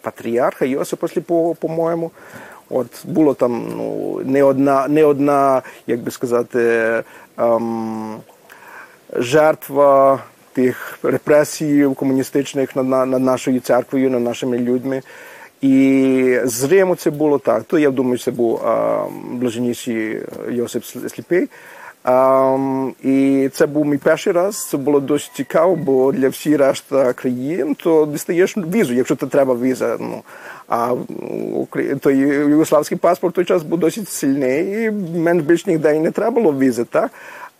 патріарха 0.00 0.64
Йосипа 0.64 1.08
Сліпого, 1.08 1.54
по-моєму. 1.54 2.10
От 2.70 2.86
було 3.04 3.34
там 3.34 3.64
ну, 3.76 4.20
не 4.24 4.42
одна, 4.42 4.88
не 4.88 5.04
одна, 5.04 5.62
як 5.86 6.00
би 6.00 6.10
сказати, 6.10 7.02
ем, 7.38 8.16
жертва 9.16 10.18
тих 10.52 10.98
репресій 11.02 11.88
комуністичних 11.96 12.76
над, 12.76 12.86
над 12.86 13.22
нашою 13.22 13.60
церквою, 13.60 14.10
над 14.10 14.22
нашими 14.22 14.58
людьми. 14.58 15.02
І 15.60 16.38
з 16.44 16.64
Риму 16.64 16.96
це 16.96 17.10
було 17.10 17.38
так. 17.38 17.64
То 17.64 17.78
я 17.78 17.90
думаю, 17.90 18.18
це 18.18 18.30
був 18.30 18.66
а, 18.66 19.04
блаженніший 19.30 20.20
Йосип 20.50 20.84
Сліпий. 20.84 21.48
Um, 22.04 22.92
і 23.02 23.48
це 23.48 23.66
був 23.66 23.86
мій 23.86 23.98
перший 23.98 24.32
раз. 24.32 24.68
Це 24.68 24.76
було 24.76 25.00
досить 25.00 25.32
цікаво, 25.34 25.76
бо 25.76 26.12
для 26.12 26.28
всіх 26.28 26.58
решта 26.58 27.12
країн 27.12 27.74
то 27.74 28.06
дістаєш 28.06 28.56
візу, 28.56 28.94
якщо 28.94 29.16
це 29.16 29.26
треба 29.26 29.54
віза. 29.54 29.96
Ну 30.00 30.22
а 30.68 30.94
то 32.00 32.10
югославський 32.10 32.98
паспорт 32.98 33.34
той 33.34 33.44
час 33.44 33.62
був 33.62 33.78
досить 33.78 34.08
сильний, 34.08 34.84
і 34.84 34.90
менш 35.18 35.42
більш 35.42 35.66
ніде 35.66 36.00
не 36.00 36.10
треба 36.10 36.30
було 36.30 36.58
візи, 36.58 36.84
так? 36.84 37.10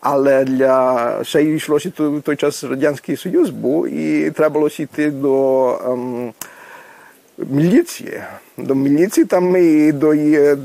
Але 0.00 0.44
для 0.44 1.24
ще 1.24 1.42
йшлося 1.42 1.90
той, 1.90 2.20
той 2.20 2.36
час 2.36 2.64
радянський 2.64 3.16
союз 3.16 3.50
був, 3.50 3.88
і 3.88 4.30
треба 4.30 4.52
було 4.52 4.68
йти 4.68 5.10
до. 5.10 5.66
Um, 5.76 6.32
міліції. 7.50 8.20
До 8.56 8.74
міліції 8.74 9.24
там 9.24 9.56
і 9.56 9.92
до 9.92 10.14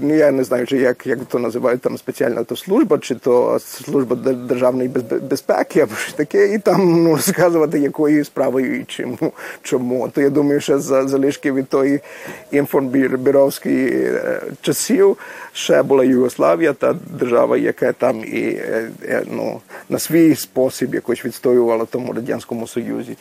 ну, 0.02 0.16
я 0.16 0.32
не 0.32 0.44
знаю, 0.44 0.68
чи 0.68 0.78
як 0.78 1.08
як 1.08 1.20
то 1.26 1.40
називають 1.40 1.82
там 1.82 1.98
спеціальна 1.98 2.44
то 2.44 2.56
служба, 2.56 2.98
чи 2.98 3.16
то 3.16 3.60
служба 3.60 4.16
державної 4.34 4.90
безпеки, 5.30 5.80
або 5.80 5.96
що 5.96 6.14
таке, 6.14 6.54
і 6.54 6.60
там 6.60 7.04
ну 7.04 7.16
розказувати 7.16 7.80
якою 7.80 8.26
справою 8.26 8.80
і 8.80 8.84
чому. 8.84 9.18
чому. 9.62 10.10
То 10.10 10.22
я 10.22 10.30
думаю, 10.30 10.62
що 10.62 10.80
за 10.80 11.08
залишки 11.08 11.52
від 11.52 11.68
тої 11.68 12.00
інформбіровської 12.52 13.88
е, 13.90 14.42
часів 14.62 15.18
ще 15.54 15.84
була 15.84 16.04
Югославія, 16.04 16.74
та 16.74 16.96
держава, 17.20 17.58
яка 17.58 17.92
там 17.92 18.24
і 18.26 18.42
е, 18.42 18.90
е, 19.04 19.24
ну 19.32 19.62
на 19.90 20.00
свій 20.00 20.36
спосіб 20.36 20.96
якось 20.96 21.26
відстоювала 21.26 21.86
тому 21.86 22.14
радянському 22.14 22.68
союзі. 22.68 23.18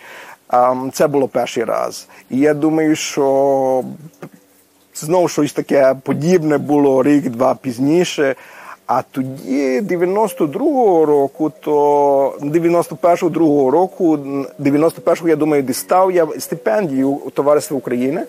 Це 0.92 1.06
було 1.06 1.28
перший 1.28 1.64
раз. 1.64 2.08
І 2.30 2.38
я 2.38 2.54
думаю, 2.54 2.96
що 2.96 3.84
знову 4.94 5.28
щось 5.28 5.52
таке 5.52 5.94
подібне 6.02 6.58
було 6.58 7.02
рік-два 7.02 7.54
пізніше. 7.54 8.34
А 8.86 9.02
тоді, 9.02 9.80
92-го 9.80 11.06
року, 11.06 11.52
то 11.60 12.38
91-го 12.40 13.30
другого 13.30 13.70
року, 13.70 14.18
91-го, 14.60 15.28
я 15.28 15.36
думаю, 15.36 15.62
дістав 15.62 16.12
я 16.12 16.26
стипендію 16.38 17.08
у 17.08 17.30
Товариства 17.30 17.76
України. 17.76 18.22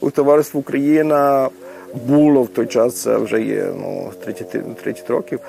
У 0.00 0.10
Товариства 0.10 0.60
Україна 0.60 1.48
було 2.06 2.42
в 2.42 2.48
той 2.48 2.66
час, 2.66 3.02
це 3.02 3.16
вже 3.16 3.42
є 3.42 3.66
ну, 3.80 4.10
30 4.24 4.76
30 4.82 5.10
років. 5.10 5.40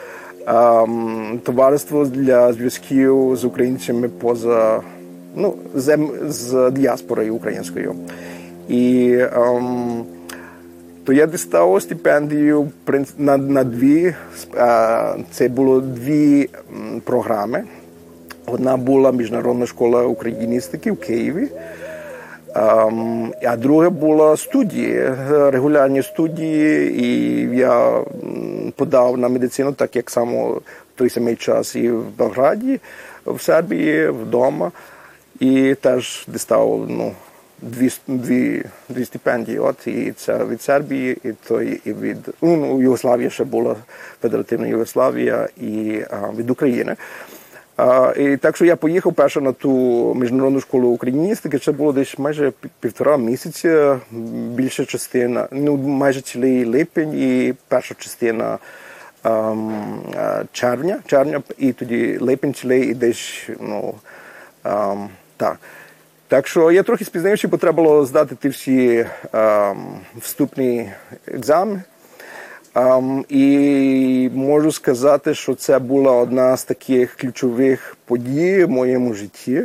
Товариство 1.44 2.06
для 2.06 2.54
зв'язків 2.54 3.36
з 3.36 3.46
українцями 3.46 4.10
поза 4.10 4.82
ну, 5.36 5.56
з, 5.74 5.98
з 6.28 6.72
діаспорою 6.72 7.36
українською. 7.36 7.96
І 8.70 9.18
ем, 9.34 10.06
то 11.06 11.14
я 11.14 11.26
дістав 11.26 11.82
стипендію 11.82 12.72
на 13.18 13.38
на 13.38 13.64
дві. 13.64 14.14
Це 15.32 15.50
було 15.50 15.82
дві 15.82 16.50
програми. 17.04 17.64
Одна 18.46 18.78
була 18.78 19.12
Міжнародна 19.12 19.66
школа 19.66 20.04
україністики 20.04 20.92
в 20.92 21.00
Києві, 21.00 21.48
ем, 22.56 23.34
а 23.44 23.58
друга 23.58 23.90
була 23.90 24.38
студії, 24.38 25.12
регулярні 25.30 26.04
студії, 26.04 27.04
і 27.04 27.40
я 27.58 28.04
подав 28.76 29.18
на 29.18 29.30
медицину, 29.30 29.72
так 29.72 29.96
як 29.96 30.10
само 30.10 30.50
в 30.50 30.62
той 30.96 31.10
самий 31.10 31.36
час 31.36 31.76
і 31.76 31.90
в 31.90 32.18
Белграді, 32.18 32.80
в 33.26 33.42
Сербії, 33.42 34.10
вдома. 34.10 34.72
І 35.40 35.76
теж 35.82 36.26
дістав 36.28 36.86
ну, 36.90 37.12
дві 37.62 37.92
дві, 38.08 38.64
дві 38.90 39.06
стипендії. 39.06 39.60
От 39.60 39.88
і 39.88 40.12
це 40.12 40.46
від 40.46 40.62
Сербії, 40.62 41.18
і 41.24 41.32
то 41.48 41.62
і 41.62 41.82
від 41.86 42.18
ну, 42.42 42.56
ну, 42.56 42.82
Югославія 42.82 43.30
ще 43.30 43.44
була 43.44 43.76
Федеративна 44.22 44.68
Югославія 44.68 45.50
і 45.58 46.02
а, 46.12 46.32
від 46.38 46.50
України. 46.50 46.96
А, 47.78 48.14
І 48.18 48.38
так 48.38 48.56
що 48.56 48.66
я 48.66 48.76
поїхав 48.76 49.14
перше 49.14 49.42
на 49.42 49.52
ту 49.52 50.14
міжнародну 50.16 50.60
школу 50.60 50.90
україністики. 50.90 51.60
Це 51.60 51.72
було 51.72 51.94
десь 51.94 52.20
майже 52.20 52.52
півтора 52.80 53.18
місяця, 53.18 54.00
більша 54.56 54.86
частина, 54.86 55.48
ну 55.52 55.78
майже 55.78 56.22
цілий 56.22 56.66
липень 56.66 57.14
і 57.14 57.54
перша 57.68 57.96
частина. 57.98 58.58
Um, 59.26 60.46
червня, 60.52 61.00
червня, 61.08 61.42
і 61.58 61.74
тоді 61.74 62.18
липень 62.18 62.54
цілий 62.54 62.92
і 62.92 62.94
десь 62.94 63.50
ну, 63.62 63.94
um, 64.64 65.08
так. 65.38 65.60
Так 66.28 66.48
що 66.48 66.72
я 66.72 66.84
трохи 66.84 67.06
спізнився, 67.06 67.48
бо 67.48 67.58
треба 67.58 67.84
було 67.84 68.06
здати 68.06 68.36
ті 68.42 68.50
всі 68.50 69.06
ем, 69.34 69.78
вступні 70.22 70.92
екзамени. 71.28 71.82
Um, 72.76 73.26
і 73.30 74.30
можу 74.34 74.72
сказати, 74.72 75.34
що 75.34 75.56
це 75.56 75.80
була 75.80 76.12
одна 76.12 76.58
з 76.58 76.64
таких 76.64 77.16
ключових 77.16 77.98
подій 78.06 78.64
в 78.64 78.70
моєму 78.70 79.14
житті. 79.14 79.64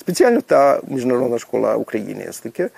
спеціально 0.00 0.40
та 0.40 0.80
міжнародна 0.88 1.38
школа 1.38 1.76
України. 1.76 2.30
таке. 2.42 2.70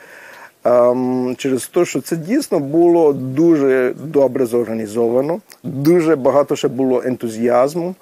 Um, 0.64 1.36
через 1.36 1.66
те, 1.66 1.84
що 1.84 2.00
це 2.00 2.16
дійсно 2.16 2.58
було 2.60 3.12
дуже 3.12 3.94
добре 3.96 4.46
зорганізовано, 4.46 5.40
дуже 5.62 6.16
багато 6.16 6.56
ще 6.56 6.68
було 6.68 7.02
ентузіазму. 7.04 7.94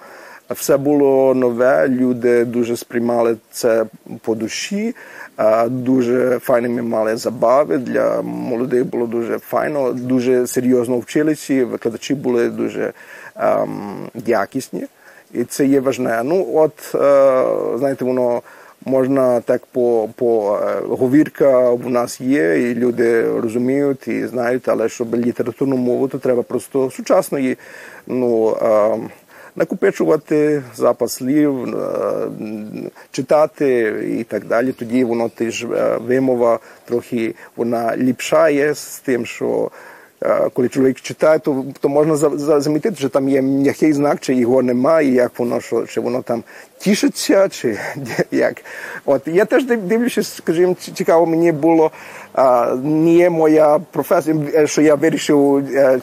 Все 0.50 0.76
було 0.76 1.34
нове, 1.34 1.88
люди 1.88 2.44
дуже 2.44 2.76
сприймали 2.76 3.36
це 3.50 3.86
по 4.22 4.34
душі, 4.34 4.94
дуже 5.66 6.38
файно 6.38 6.68
ми 6.68 6.82
мали 6.82 7.16
забави. 7.16 7.78
Для 7.78 8.22
молодих 8.22 8.86
було 8.86 9.06
дуже 9.06 9.38
файно, 9.38 9.92
дуже 9.92 10.46
серйозно 10.46 10.98
вчилися, 10.98 11.66
викладачі 11.66 12.14
були 12.14 12.50
дуже 12.50 12.92
ем, 13.36 13.94
якісні. 14.26 14.86
І 15.34 15.44
це 15.44 15.66
є 15.66 15.80
важне. 15.80 16.22
Ну, 16.24 16.46
от, 16.54 16.94
е, 16.94 17.78
знаєте, 17.78 18.04
воно 18.04 18.42
можна 18.84 19.40
так 19.40 19.66
по 19.66 20.08
по 20.16 20.58
е, 20.62 20.80
говірка 20.88 21.70
в 21.70 21.90
нас 21.90 22.20
є, 22.20 22.70
і 22.70 22.74
люди 22.74 23.30
розуміють 23.40 24.08
і 24.08 24.26
знають, 24.26 24.68
але 24.68 24.88
щоб 24.88 25.14
літературну 25.14 25.76
мову, 25.76 26.08
то 26.08 26.18
треба 26.18 26.42
просто 26.42 26.90
сучасної. 26.90 27.58
ну, 28.06 28.56
е, 28.62 28.98
накопичувати 29.56 30.62
запас 30.74 31.12
слів, 31.12 31.76
е, 31.76 32.28
читати 33.10 33.94
і 34.20 34.24
так 34.24 34.44
далі. 34.44 34.72
Тоді 34.72 35.04
воно 35.04 35.28
теж 35.28 35.64
е, 35.64 35.98
вимова 36.06 36.58
трохи 36.84 37.34
вона 37.56 37.96
ліпшає 37.96 38.74
з 38.74 38.98
тим, 38.98 39.26
що. 39.26 39.70
Е, 40.26 40.50
коли 40.52 40.68
чоловік 40.68 41.00
читає, 41.00 41.38
то 41.38 41.64
то 41.80 41.88
можна 41.88 42.16
замітити, 42.60 42.96
що 42.96 43.08
там 43.08 43.28
є 43.28 43.42
м'який 43.42 43.92
знак, 43.92 44.20
чи 44.20 44.34
його 44.34 44.62
немає, 44.62 45.12
як 45.12 45.38
воно 45.38 45.60
що, 45.60 45.86
чи 45.86 46.00
воно 46.00 46.22
там 46.22 46.42
тішиться, 46.78 47.48
чи 47.48 47.78
як. 48.30 48.62
От 49.04 49.22
я 49.26 49.44
теж 49.44 49.64
дивлюся, 49.64 50.22
скажімо, 50.22 50.76
цікаво 50.94 51.26
мені 51.26 51.52
було 51.52 51.90
не 52.82 53.14
є 53.14 53.30
моя 53.30 53.78
професія, 53.90 54.36
е, 54.54 54.66
що 54.66 54.82
я 54.82 54.94
вирішив 54.94 55.56
е, 55.72 56.00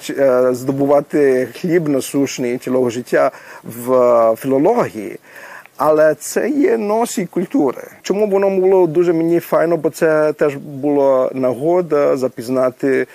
здобувати 0.51 1.47
хліб 1.61 1.89
насушний 1.89 2.57
цілого 2.57 2.89
життя 2.89 3.31
в 3.63 4.35
філології. 4.39 5.19
Але 5.83 6.15
це 6.15 6.49
є 6.49 6.77
носій 6.77 7.25
культури. 7.25 7.81
Чому 8.01 8.27
воно 8.27 8.49
було 8.49 8.87
дуже 8.87 9.13
мені 9.13 9.39
файно? 9.39 9.77
Бо 9.77 9.89
це 9.89 10.33
теж 10.33 10.55
була 10.55 11.31
нагода 11.33 12.17
запізнати 12.17 13.07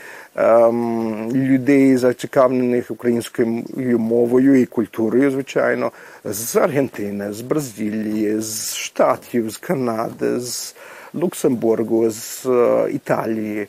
людей, 1.32 1.96
зацікавлених 1.96 2.90
українською 2.90 3.98
мовою 3.98 4.60
і 4.60 4.66
культурою, 4.66 5.30
звичайно, 5.30 5.92
з 6.24 6.56
Аргентини, 6.56 7.32
з 7.32 7.40
Бразилії, 7.40 8.40
з 8.40 8.74
Штатів, 8.74 9.50
з 9.50 9.56
Канади, 9.56 10.40
з 10.40 10.74
Люксембургу, 11.14 12.10
з 12.10 12.46
е, 12.46 12.90
Італії, 12.92 13.68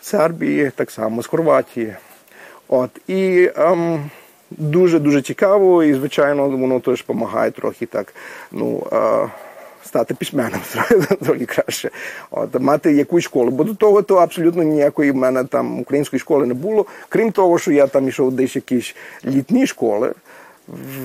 Сербії, 0.00 0.70
так 0.76 0.90
само 0.90 1.22
з 1.22 1.26
Хорватії. 1.26 1.94
От 2.68 2.90
і 3.06 3.50
ем, 3.56 4.10
дуже 4.50 4.98
дуже 4.98 5.22
цікаво, 5.22 5.84
і 5.84 5.94
звичайно, 5.94 6.48
воно 6.48 6.80
теж 6.80 7.00
допомагає 7.00 7.50
трохи 7.50 7.86
так. 7.86 8.14
ну, 8.52 8.86
е, 8.92 9.28
Стати 9.88 10.14
письменним 10.14 10.60
трохи 11.24 11.46
краще, 11.46 11.90
от 12.30 12.60
мати 12.60 12.92
якусь 12.92 13.24
школу. 13.24 13.50
Бо 13.50 13.64
до 13.64 13.74
того 13.74 14.02
то 14.02 14.16
абсолютно 14.16 14.62
ніякої 14.62 15.10
в 15.10 15.16
мене 15.16 15.44
там 15.44 15.80
української 15.80 16.20
школи 16.20 16.46
не 16.46 16.54
було. 16.54 16.86
Крім 17.08 17.32
того, 17.32 17.58
що 17.58 17.72
я 17.72 17.86
там 17.86 18.08
йшов 18.08 18.32
десь 18.32 18.56
якісь 18.56 18.94
літні 19.24 19.66
школи. 19.66 20.12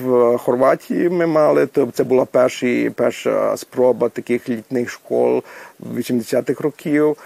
В 0.04 0.38
Хорватії 0.38 1.08
ми 1.08 1.26
мали, 1.26 1.66
то 1.66 1.88
це 1.92 2.04
була 2.04 2.24
перші, 2.24 2.90
перша 2.94 3.56
спроба 3.56 4.08
таких 4.08 4.48
літніх 4.48 4.90
школ 4.90 5.42
80-х 5.94 6.60
років. 6.64 7.16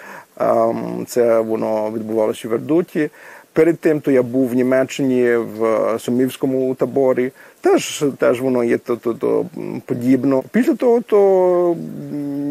Ем, 0.40 1.04
це 1.08 1.40
воно 1.40 1.90
відбувалося 1.90 2.48
в 2.48 2.50
Вердуті. 2.50 3.10
Перед 3.52 3.78
тим 3.78 4.00
то 4.00 4.10
я 4.10 4.22
був 4.22 4.48
в 4.48 4.54
Німеччині 4.54 5.36
в 5.36 5.88
Сумівському 5.98 6.74
таборі. 6.74 7.32
Теж 7.60 8.04
теж 8.18 8.40
воно 8.40 8.64
є 8.64 8.78
то, 8.78 8.96
то, 8.96 9.14
то 9.14 9.46
подібно. 9.84 10.42
Після 10.52 10.74
того 10.74 11.00
то 11.00 11.76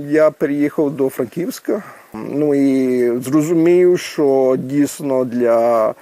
я 0.10 0.32
переїхав 0.32 0.92
до 0.92 1.10
Франківська. 1.10 1.84
Ну 2.14 2.56
і 2.56 3.20
зрозумів, 3.20 4.00
що 4.00 4.56
дійсно 4.60 5.26
для 5.26 5.94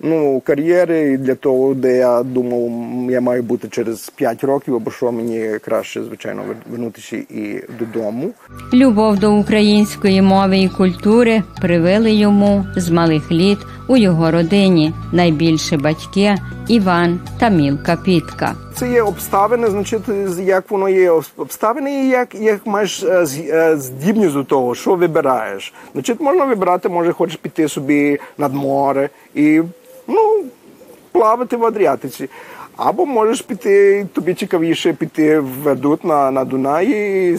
ну, 0.00 0.40
кар'єри 0.40 1.12
і 1.12 1.16
для 1.16 1.34
того, 1.34 1.74
де 1.74 1.96
я 1.96 2.22
думав, 2.22 2.70
я 3.10 3.20
маю 3.20 3.42
бути 3.42 3.68
через 3.68 4.10
5 4.10 4.44
років, 4.44 4.74
або 4.74 4.90
що 4.90 5.12
мені 5.12 5.58
краще, 5.58 6.02
звичайно, 6.02 6.42
вернутися 6.70 7.16
і 7.16 7.64
додому. 7.78 8.30
Любов 8.72 9.18
до 9.18 9.34
української 9.34 10.22
мови 10.22 10.58
і 10.58 10.68
культури 10.68 11.42
привели 11.60 12.12
йому 12.12 12.66
з 12.76 12.90
малих 12.90 13.32
літ 13.32 13.58
у 13.88 13.96
його 13.96 14.30
родині 14.30 14.92
найбільше 15.12 15.76
батьки 15.76 16.34
Іван 16.68 17.20
та 17.40 17.48
Мілка 17.48 17.96
Пітка. 18.04 18.54
Це 18.76 18.92
є 18.92 19.02
обставини, 19.02 19.70
значить, 19.70 20.02
як 20.38 20.70
воно 20.70 20.88
є 20.88 21.10
обставини, 21.36 22.04
і 22.04 22.08
як 22.08 22.34
як 22.34 22.66
маєш 22.66 23.02
е, 23.02 23.26
е, 23.48 23.76
здібність 23.76 24.34
до 24.34 24.44
того, 24.44 24.74
що 24.74 24.94
вибираєш. 24.94 25.72
Значить, 25.92 26.20
можна 26.20 26.44
вибирати, 26.44 26.88
може, 26.88 27.12
хочеш 27.12 27.36
піти 27.36 27.68
собі 27.68 28.18
над 28.38 28.54
море 28.54 29.08
і 29.34 29.62
ну, 30.10 30.44
плавати 31.12 31.56
в 31.56 31.64
Адріатиці. 31.64 32.30
Або 32.76 33.06
можеш 33.06 33.42
піти, 33.42 34.06
тобі 34.12 34.34
цікавіше 34.34 34.92
піти 34.92 35.40
в 35.40 35.46
Ведут 35.46 36.04
на 36.04 36.30
на 36.30 36.80
і 36.80 37.38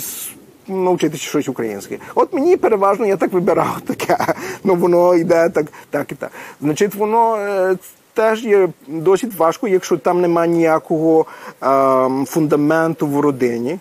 навчитися 0.67 1.23
щось 1.23 1.49
українське. 1.49 1.97
От 2.15 2.33
мені 2.33 2.57
переважно 2.57 3.05
я 3.05 3.17
так 3.17 3.33
вибирав 3.33 3.81
таке, 3.87 4.17
ну 4.63 4.75
воно 4.75 5.15
йде 5.15 5.49
так, 5.49 5.65
так 5.89 6.11
і 6.11 6.15
так. 6.15 6.31
Значить, 6.61 6.95
воно 6.95 7.35
е, 7.35 7.75
теж 8.13 8.43
є 8.43 8.69
досить 8.87 9.35
важко, 9.35 9.67
якщо 9.67 9.97
там 9.97 10.21
немає 10.21 10.49
ніякого 10.49 11.25
е, 11.63 12.25
фундаменту 12.25 13.07
в 13.07 13.19
родині. 13.19 13.79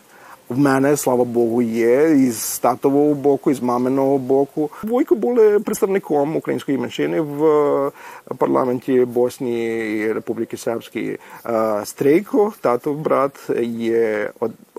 В 0.51 0.59
мене, 0.59 0.97
слава 0.97 1.25
Богу, 1.25 1.63
є 1.63 2.11
із 2.11 2.59
татового 2.59 3.15
боку, 3.15 3.51
і 3.51 3.55
з 3.55 3.63
маминого 3.63 4.19
боку. 4.19 4.71
Войко 4.83 5.15
були 5.15 5.61
представником 5.61 6.37
української 6.37 6.79
меншини 6.79 7.21
в 7.21 7.45
е, 7.45 7.91
парламенті 8.39 9.05
Боснії 9.05 9.99
і 9.99 10.13
Республіки 10.13 10.57
Сербської. 10.57 11.19
Е, 11.47 11.83
Стрейко, 11.85 12.53
татов 12.61 12.97
брат, 12.97 13.51
є 13.63 14.31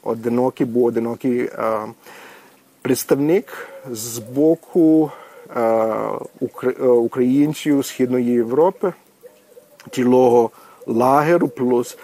одинокий, 0.04 0.66
був 0.66 0.86
одинокий 0.86 1.40
е, 1.40 1.80
представник 2.82 3.70
з 3.92 4.20
боку 4.20 5.12
українців 6.80 7.86
Східної 7.86 8.26
Європи, 8.26 8.94
цілого 9.92 10.50
лагеру, 10.88 11.48
плюс 11.48 11.98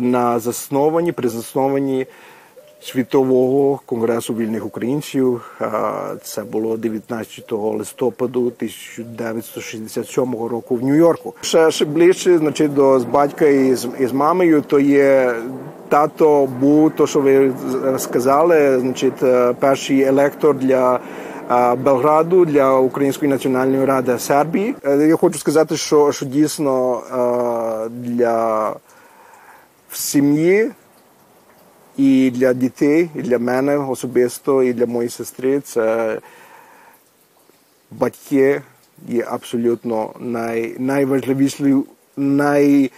на 0.00 0.38
засновані, 0.38 1.12
при 1.12 1.28
засновані 1.28 2.06
Світового 2.80 3.80
конгресу 3.86 4.34
вільних 4.34 4.66
українців 4.66 5.58
це 6.22 6.42
було 6.42 6.76
19 6.76 7.52
листопаду 7.52 8.40
1967 8.40 10.34
року 10.34 10.76
в 10.76 10.82
Нью-Йорку. 10.82 11.34
Ще 11.40 11.70
ще 11.70 11.84
ближче, 11.84 12.38
значить, 12.38 12.74
до 12.74 13.00
з 13.00 13.04
батька 13.04 13.46
і 13.46 13.74
з, 13.74 13.88
і 13.98 14.06
з 14.06 14.12
мамою, 14.12 14.62
то 14.66 14.80
є 14.80 15.34
тато 15.88 16.46
був 16.60 16.90
то, 16.90 17.06
що 17.06 17.20
ви 17.20 17.52
сказали, 17.98 18.80
значить, 18.80 19.18
перший 19.60 20.02
електор 20.02 20.56
для. 20.58 21.00
Белграду 21.78 22.44
для 22.44 22.78
Української 22.78 23.30
національної 23.30 23.84
ради 23.84 24.18
Сербії. 24.18 24.74
Я 24.84 25.16
хочу 25.16 25.38
сказати, 25.38 25.76
що 25.76 26.12
що 26.12 26.26
дійсно 26.26 27.00
для 27.90 28.68
в 29.88 29.96
сім'ї 29.96 30.70
і 31.98 32.30
для 32.30 32.54
дітей, 32.54 33.10
і 33.14 33.22
для 33.22 33.38
мене 33.38 33.76
особисто, 33.76 34.62
і 34.62 34.72
для 34.72 34.86
моєї 34.86 35.10
сестри 35.10 35.60
це 35.60 36.18
батьки 37.90 38.62
є 39.08 39.24
абсолютно 39.28 40.14
най, 40.20 40.76
найважливішою, 40.78 41.84
най, 42.16 42.90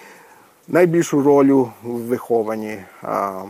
найбільшу 0.69 1.23
роль 1.23 1.51
в 1.53 1.69
вихованні 1.83 2.79
а, 3.03 3.43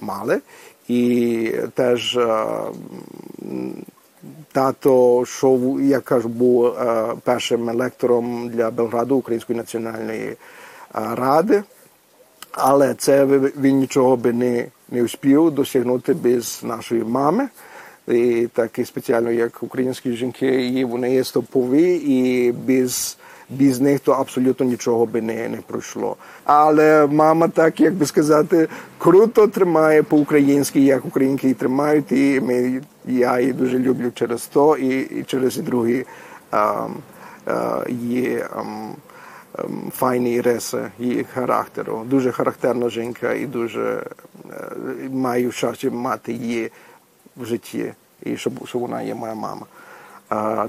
мали. 0.00 0.40
І 0.88 1.52
теж 1.74 2.16
а, 2.16 2.64
тато, 4.52 5.24
що 5.26 5.76
я 5.80 6.00
кажу, 6.00 6.28
був 6.28 6.66
а, 6.66 7.14
першим 7.24 7.70
лектором 7.70 8.48
для 8.48 8.70
Белграду 8.70 9.16
Української 9.16 9.58
національної 9.58 10.36
ради, 10.94 11.62
але 12.56 12.94
це 12.94 13.26
він 13.60 13.76
нічого 13.76 14.16
би 14.16 14.32
не 14.32 14.66
не 14.90 15.02
успів 15.02 15.50
досягнути 15.50 16.14
без 16.14 16.60
нашої 16.64 17.04
мами. 17.04 17.48
І 18.08 18.48
так 18.52 18.78
і 18.78 18.84
спеціально 18.84 19.30
як 19.30 19.62
українські 19.62 20.12
жінки, 20.12 20.66
і 20.66 20.84
вони 20.84 21.14
є 21.14 21.24
стопові, 21.24 21.94
і 21.94 22.52
без 22.52 23.18
без 23.50 23.80
них 23.80 24.00
то 24.00 24.12
абсолютно 24.12 24.66
нічого 24.66 25.06
би 25.06 25.20
не, 25.22 25.48
не 25.48 25.56
пройшло. 25.56 26.16
Але 26.44 27.06
мама, 27.06 27.48
так 27.48 27.80
як 27.80 27.94
би 27.94 28.06
сказати, 28.06 28.68
круто 28.98 29.46
тримає 29.46 30.02
по-українськи, 30.02 30.80
як 30.80 31.04
українки 31.04 31.54
тримають, 31.54 32.12
і 32.12 32.40
ми, 32.40 32.82
я 33.04 33.40
її 33.40 33.52
дуже 33.52 33.78
люблю 33.78 34.10
через 34.14 34.46
то, 34.46 34.76
і, 34.76 35.00
і 35.00 35.24
через 35.26 35.58
і 35.58 35.62
другі 35.62 36.04
а, 36.50 36.86
а, 37.46 37.84
є. 38.02 38.46
А, 39.56 39.62
Файні 39.90 40.40
риси 40.40 40.78
її 40.98 41.26
характеру. 41.34 42.02
Дуже 42.06 42.32
характерна 42.32 42.88
жінка 42.88 43.32
і 43.32 43.46
дуже 43.46 44.02
маю 45.10 45.52
щастя 45.52 45.90
мати 45.90 46.32
її 46.32 46.70
в 47.36 47.44
житті, 47.44 47.92
і 48.22 48.36
щоб, 48.36 48.52
щоб 48.68 48.80
вона 48.80 49.02
є 49.02 49.14
моя 49.14 49.34
мама. 49.34 49.66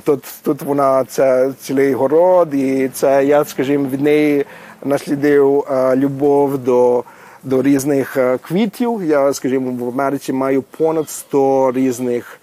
Тут 0.04 0.24
тут 0.44 0.62
вона 0.62 1.04
це 1.04 1.52
цілий 1.62 1.94
город, 1.94 2.54
і 2.54 2.90
це 2.94 3.26
я, 3.26 3.46
скажімо, 3.46 3.88
від 3.90 4.02
неї 4.02 4.46
наслідив 4.86 5.66
а, 5.70 5.96
любов 5.96 6.58
до 6.58 7.04
до 7.44 7.62
різних 7.62 8.18
а, 8.18 8.38
квітів. 8.38 9.04
Я, 9.04 9.34
скажімо, 9.34 9.86
в 9.86 9.90
Америці 9.90 10.34
маю 10.34 10.62
понад 10.62 11.10
100 11.10 11.72
різних 11.72 12.40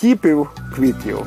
типів 0.00 0.50
квітів. 0.76 1.18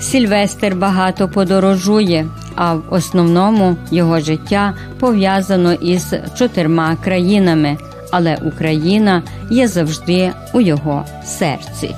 Сільвестр 0.00 0.74
багато 0.74 1.28
подорожує, 1.28 2.28
а 2.56 2.74
в 2.74 2.82
основному 2.90 3.76
його 3.90 4.20
життя 4.20 4.74
пов'язано 5.00 5.72
із 5.72 6.14
чотирма 6.38 6.96
країнами, 7.04 7.76
але 8.10 8.38
Україна 8.44 9.22
є 9.50 9.68
завжди 9.68 10.32
у 10.54 10.60
його 10.60 11.04
серці. 11.24 11.94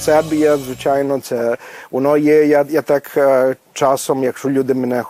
Сербія, 0.00 0.56
звичайно, 0.56 1.20
це 1.20 1.56
воно 1.90 2.16
є. 2.16 2.46
Я 2.46 2.64
я 2.70 2.82
так 2.82 3.10
е, 3.16 3.56
часом, 3.72 4.24
якщо 4.24 4.50
люди 4.50 4.74
мене 4.74 5.02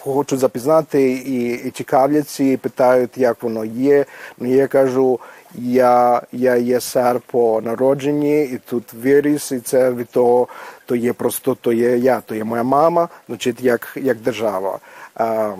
хочуть 0.00 0.38
запізнати 0.38 1.12
і 1.12 1.48
і 1.48 1.70
цікавляться, 1.70 2.44
і 2.44 2.56
питають, 2.56 3.10
як 3.18 3.42
воно 3.42 3.64
є. 3.64 4.04
Ну 4.38 4.54
я 4.54 4.66
кажу, 4.66 5.20
я 5.54 6.22
я 6.32 6.56
є 6.56 6.80
серб 6.80 7.22
по 7.26 7.60
народженні, 7.64 8.44
і 8.44 8.58
тут 8.68 8.92
виріс, 8.92 9.52
і 9.52 9.60
це 9.60 9.90
від 9.90 10.08
того, 10.08 10.48
то 10.86 10.96
є 10.96 11.12
просто 11.12 11.54
то 11.54 11.72
є 11.72 11.98
я, 11.98 12.20
то 12.20 12.34
є 12.34 12.44
моя 12.44 12.62
мама, 12.62 13.08
значить, 13.28 13.60
як 13.60 13.92
як 13.96 14.16
держава. 14.16 14.78
Ем, 15.16 15.56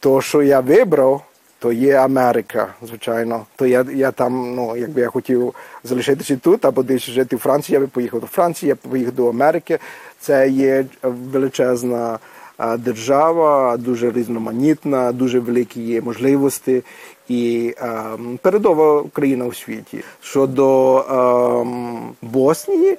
то, 0.00 0.20
що 0.20 0.42
я 0.42 0.60
вибрав 0.60 1.22
то 1.58 1.72
є 1.72 1.94
Америка, 1.94 2.74
звичайно. 2.82 3.46
То 3.56 3.66
я 3.66 3.86
я 3.94 4.10
там, 4.10 4.54
ну 4.54 4.76
якби 4.76 5.00
я 5.00 5.08
хотів 5.08 5.54
залишитися 5.84 6.36
тут 6.36 6.64
або 6.64 6.82
десь 6.82 7.02
жити 7.02 7.36
в 7.36 7.38
Франції, 7.38 7.74
я 7.74 7.80
би 7.80 7.86
поїхав 7.86 8.20
до 8.20 8.26
Франції, 8.26 8.68
я 8.68 8.74
б 8.74 8.78
поїхав 8.78 9.14
до 9.14 9.28
Америки. 9.28 9.78
Це 10.20 10.48
є 10.48 10.84
величезна 11.02 12.18
держава, 12.58 13.76
дуже 13.76 14.10
різноманітна, 14.10 15.12
дуже 15.12 15.40
великі 15.40 15.80
є 15.80 16.00
можливості 16.00 16.82
і 17.28 17.74
е, 17.78 18.02
передова 18.42 19.04
країна 19.12 19.44
у 19.44 19.52
світі. 19.52 20.04
Щодо 20.20 20.98
е, 20.98 22.16
Боснії. 22.22 22.98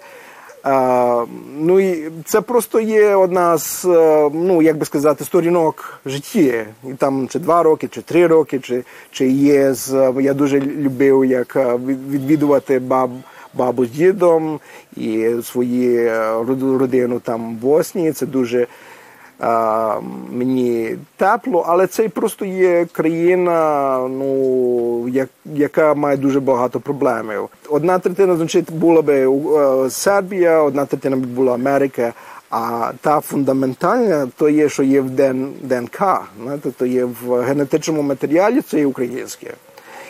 Ну 1.60 1.80
і 1.80 2.10
це 2.26 2.42
просто 2.42 2.80
є 2.80 3.16
одна 3.16 3.58
з, 3.58 3.86
е, 3.86 4.30
ну 4.34 4.62
як 4.62 4.78
би 4.78 4.86
сказати, 4.86 5.26
сторінок 5.26 6.00
житті. 6.06 6.54
І 6.90 6.94
там 6.94 7.28
чи 7.28 7.40
два 7.40 7.64
роки, 7.64 7.88
чи 7.88 8.02
три 8.02 8.28
роки, 8.28 8.60
чи 8.60 8.84
чи 9.12 9.28
є 9.28 9.74
з 9.74 10.14
я 10.20 10.34
дуже 10.34 10.60
любив 10.60 11.26
як 11.26 11.56
е, 11.56 11.80
відвідувати 12.10 12.80
баб. 12.80 13.10
Бабу 13.54 13.86
з 13.86 13.90
дідом 13.90 14.60
і 14.98 15.30
свою 15.44 16.00
е, 16.00 16.44
родину 16.80 17.20
там 17.20 17.50
в 17.50 17.54
Боснії. 17.54 18.12
Це 18.12 18.26
дуже 18.26 18.68
мені 20.32 20.98
тепло, 21.18 21.66
але 21.68 21.88
це 21.88 22.10
просто 22.10 22.46
є 22.46 22.86
країна, 22.92 23.98
ну 24.08 25.08
як, 25.08 25.30
яка 25.46 25.94
має 25.94 26.18
дуже 26.18 26.40
багато 26.40 26.80
проблемів. 26.80 27.50
Одна 27.70 28.00
третина 28.00 28.36
значить 28.36 28.72
була 28.72 29.02
би 29.02 29.28
uh, 29.28 29.90
Сербія, 29.90 30.62
одна 30.62 30.86
третина 30.86 31.16
була 31.16 31.54
Америка. 31.54 32.14
А 32.50 32.92
та 33.02 33.20
фундаментальна 33.20 34.28
то 34.38 34.50
є, 34.50 34.70
що 34.70 34.84
є 34.84 35.02
в 35.02 35.10
ДНК, 35.62 36.02
знаєте, 36.44 36.72
то 36.72 36.86
є 36.86 37.06
в 37.06 37.42
генетичному 37.42 38.02
матеріалі, 38.02 38.62
це 38.62 38.80
є 38.80 38.86
українське. 38.86 39.54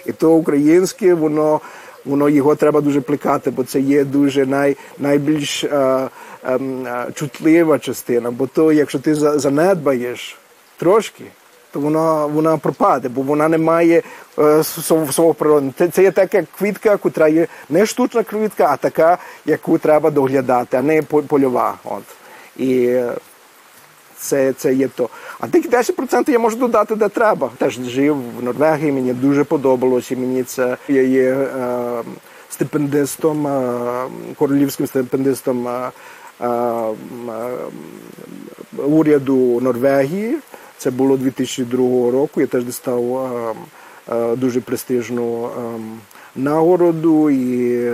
І 0.06 0.12
то 0.12 0.34
українське, 0.34 1.14
воно 1.14 1.62
воно 2.06 2.30
його 2.30 2.56
треба 2.56 2.82
дуже 2.82 3.02
плекати, 3.02 3.52
бо 3.52 3.64
це 3.64 3.80
є 3.80 4.04
дуже 4.04 4.46
най, 4.46 4.78
найбільш 5.00 5.64
а, 5.64 6.10
чутлива 7.14 7.80
частина. 7.80 8.32
Бо 8.32 8.48
то, 8.48 8.72
якщо 8.72 9.00
ти 9.00 9.16
занедбаєш 9.16 10.38
трошки, 10.78 11.24
то 11.72 11.80
вона 11.80 12.26
вона 12.26 12.58
пропаде, 12.58 13.10
бо 13.10 13.22
вона 13.22 13.48
не 13.48 13.58
має 13.58 14.02
е, 14.40 14.64
свого 15.12 15.34
природи. 15.34 15.90
Це, 15.92 16.04
є 16.04 16.12
така 16.12 16.44
квітка, 16.58 17.00
яка 17.04 17.28
є 17.28 17.48
не 17.70 17.86
штучна 17.86 18.24
квітка, 18.24 18.68
а 18.72 18.78
така, 18.78 19.18
яку 19.46 19.78
треба 19.78 20.12
доглядати, 20.12 20.78
а 20.78 20.82
не 20.82 21.02
польова. 21.02 21.76
От. 21.84 22.04
І 22.58 23.02
це 24.18 24.54
це 24.54 24.74
є 24.74 24.88
то. 24.88 25.10
А 25.40 25.48
тих 25.48 25.70
10% 25.70 26.30
я 26.30 26.40
можу 26.40 26.58
додати, 26.58 26.96
де 26.96 27.10
треба. 27.10 27.50
Теж 27.58 27.80
жив 27.80 28.18
в 28.40 28.44
Норвегії, 28.44 28.92
мені 28.92 29.14
дуже 29.14 29.44
подобалось, 29.44 30.12
і 30.12 30.16
мені 30.16 30.44
це 30.44 30.78
я 30.88 31.02
є 31.02 31.30
е, 31.32 32.04
стипендистом, 32.50 33.48
е, 33.48 33.80
королівським 34.38 34.88
стипендистом 34.88 35.68
е, 35.68 35.72
е, 35.72 35.92
уряду 38.78 39.62
Норвегії. 39.62 40.38
Це 40.78 40.92
було 40.92 41.18
2002 41.18 42.12
року. 42.12 42.42
Я 42.42 42.48
теж 42.48 42.64
дістав 42.64 43.56
дуже 44.38 44.62
престижну 44.62 45.50
нагороду, 46.36 47.30
і 47.30 47.92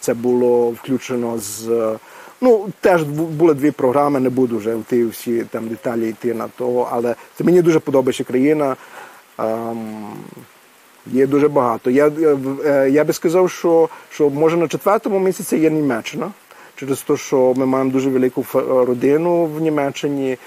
це 0.00 0.14
було 0.14 0.70
включено 0.70 1.38
з. 1.38 1.96
Ну, 2.40 2.68
теж 2.80 3.02
були 3.02 3.54
дві 3.54 3.70
програми, 3.70 4.20
не 4.20 4.30
буду 4.30 4.58
вже 4.58 4.74
в 4.74 4.82
ті 4.90 5.04
всі 5.04 5.44
там 5.50 5.68
деталі 5.68 6.08
йти 6.08 6.34
на 6.34 6.48
того, 6.48 6.88
але 6.92 7.14
це 7.34 7.44
мені 7.44 7.62
дуже 7.62 7.78
подобається 7.78 8.24
країна. 8.24 8.76
Ем, 9.38 10.06
Є 11.06 11.26
дуже 11.26 11.48
багато. 11.48 11.90
Я 11.90 12.08
е, 12.08 12.90
я 12.90 13.04
би 13.04 13.12
сказав, 13.12 13.50
що 13.50 13.88
що 14.10 14.30
може 14.30 14.56
на 14.56 14.68
четвертому 14.68 15.18
місяці 15.18 15.56
є 15.56 15.70
Німеччина, 15.70 16.30
через 16.76 17.02
те, 17.02 17.16
що 17.16 17.54
ми 17.56 17.66
маємо 17.66 17.90
дуже 17.90 18.10
велику 18.10 18.44
родину 18.84 19.44
в 19.44 19.60
Німеччині, 19.60 20.38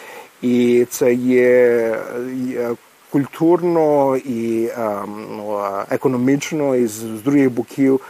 і 0.42 0.86
це 0.90 1.13
є 1.13 1.98
культурно 3.10 4.18
і 4.18 4.70
ем, 4.78 5.26
ну, 5.38 5.62
економічно, 5.90 6.76
і 6.76 6.88
з 6.88 7.02
других 7.02 7.52
боків 7.52 8.02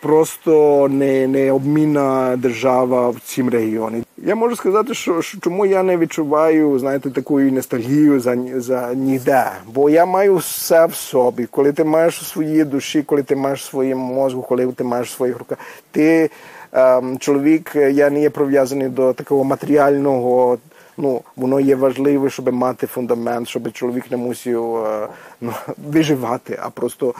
просто 0.00 0.88
не 0.88 1.26
не 1.26 1.52
обмінна 1.52 2.36
держава 2.36 3.10
в 3.10 3.20
цім 3.24 3.50
регіоні. 3.50 4.02
Я 4.18 4.34
можу 4.34 4.56
сказати, 4.56 4.94
що, 4.94 5.22
що 5.22 5.38
чому 5.40 5.66
я 5.66 5.82
не 5.82 5.96
відчуваю 5.96 6.78
знаєте, 6.78 7.10
такої 7.10 7.50
ностальгію 7.50 8.20
за 8.20 8.36
за 8.56 8.94
ніде. 8.94 9.50
Бо 9.74 9.90
я 9.90 10.06
маю 10.06 10.36
все 10.36 10.86
в 10.86 10.94
собі. 10.94 11.46
Коли 11.46 11.72
ти 11.72 11.84
маєш 11.84 12.22
у 12.22 12.24
своїй 12.24 12.64
душі, 12.64 13.02
коли 13.02 13.22
ти 13.22 13.36
маєш 13.36 13.74
в 13.74 13.94
мозку, 13.94 14.42
коли 14.42 14.66
ти 14.66 14.84
маєш 14.84 15.12
своїх 15.12 15.38
руках, 15.38 15.58
ти 15.90 16.30
ем, 16.72 17.18
чоловік, 17.18 17.72
я 17.76 18.10
не 18.10 18.20
є 18.20 18.30
прив'язаний 18.30 18.88
до 18.88 19.12
такого 19.12 19.44
матеріального. 19.44 20.58
Ну, 20.98 21.22
воно 21.36 21.60
є 21.60 21.76
важливе, 21.76 22.30
щоб 22.30 22.52
мати 22.52 22.86
фундамент, 22.86 23.48
щоб 23.48 23.72
чоловік 23.72 24.10
не 24.10 24.16
мусив 24.16 24.76
е, 24.76 25.08
ну, 25.40 25.52
виживати, 25.90 26.58
а 26.62 26.70
просто 26.70 27.14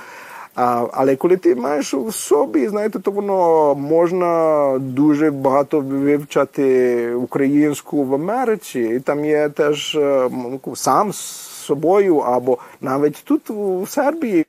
а, 0.57 0.87
Але 0.93 1.17
коли 1.17 1.37
ти 1.37 1.55
маєш 1.55 1.95
в 1.95 2.13
собі, 2.13 2.69
знаєте, 2.69 2.99
то 2.99 3.11
воно 3.11 3.75
можна 3.75 4.73
дуже 4.79 5.31
багато 5.31 5.81
вивчати 5.81 7.15
українську 7.15 8.05
в 8.05 8.15
Америці, 8.15 8.81
і 8.81 9.01
там 9.01 9.25
є 9.25 9.49
теж 9.49 9.95
е, 9.95 10.29
ну, 10.33 10.77
сам 10.77 11.13
з 11.13 11.17
собою, 11.67 12.17
або 12.17 12.59
навіть 12.81 13.23
тут 13.25 13.51
у 13.51 13.87
Сербії. 13.87 14.47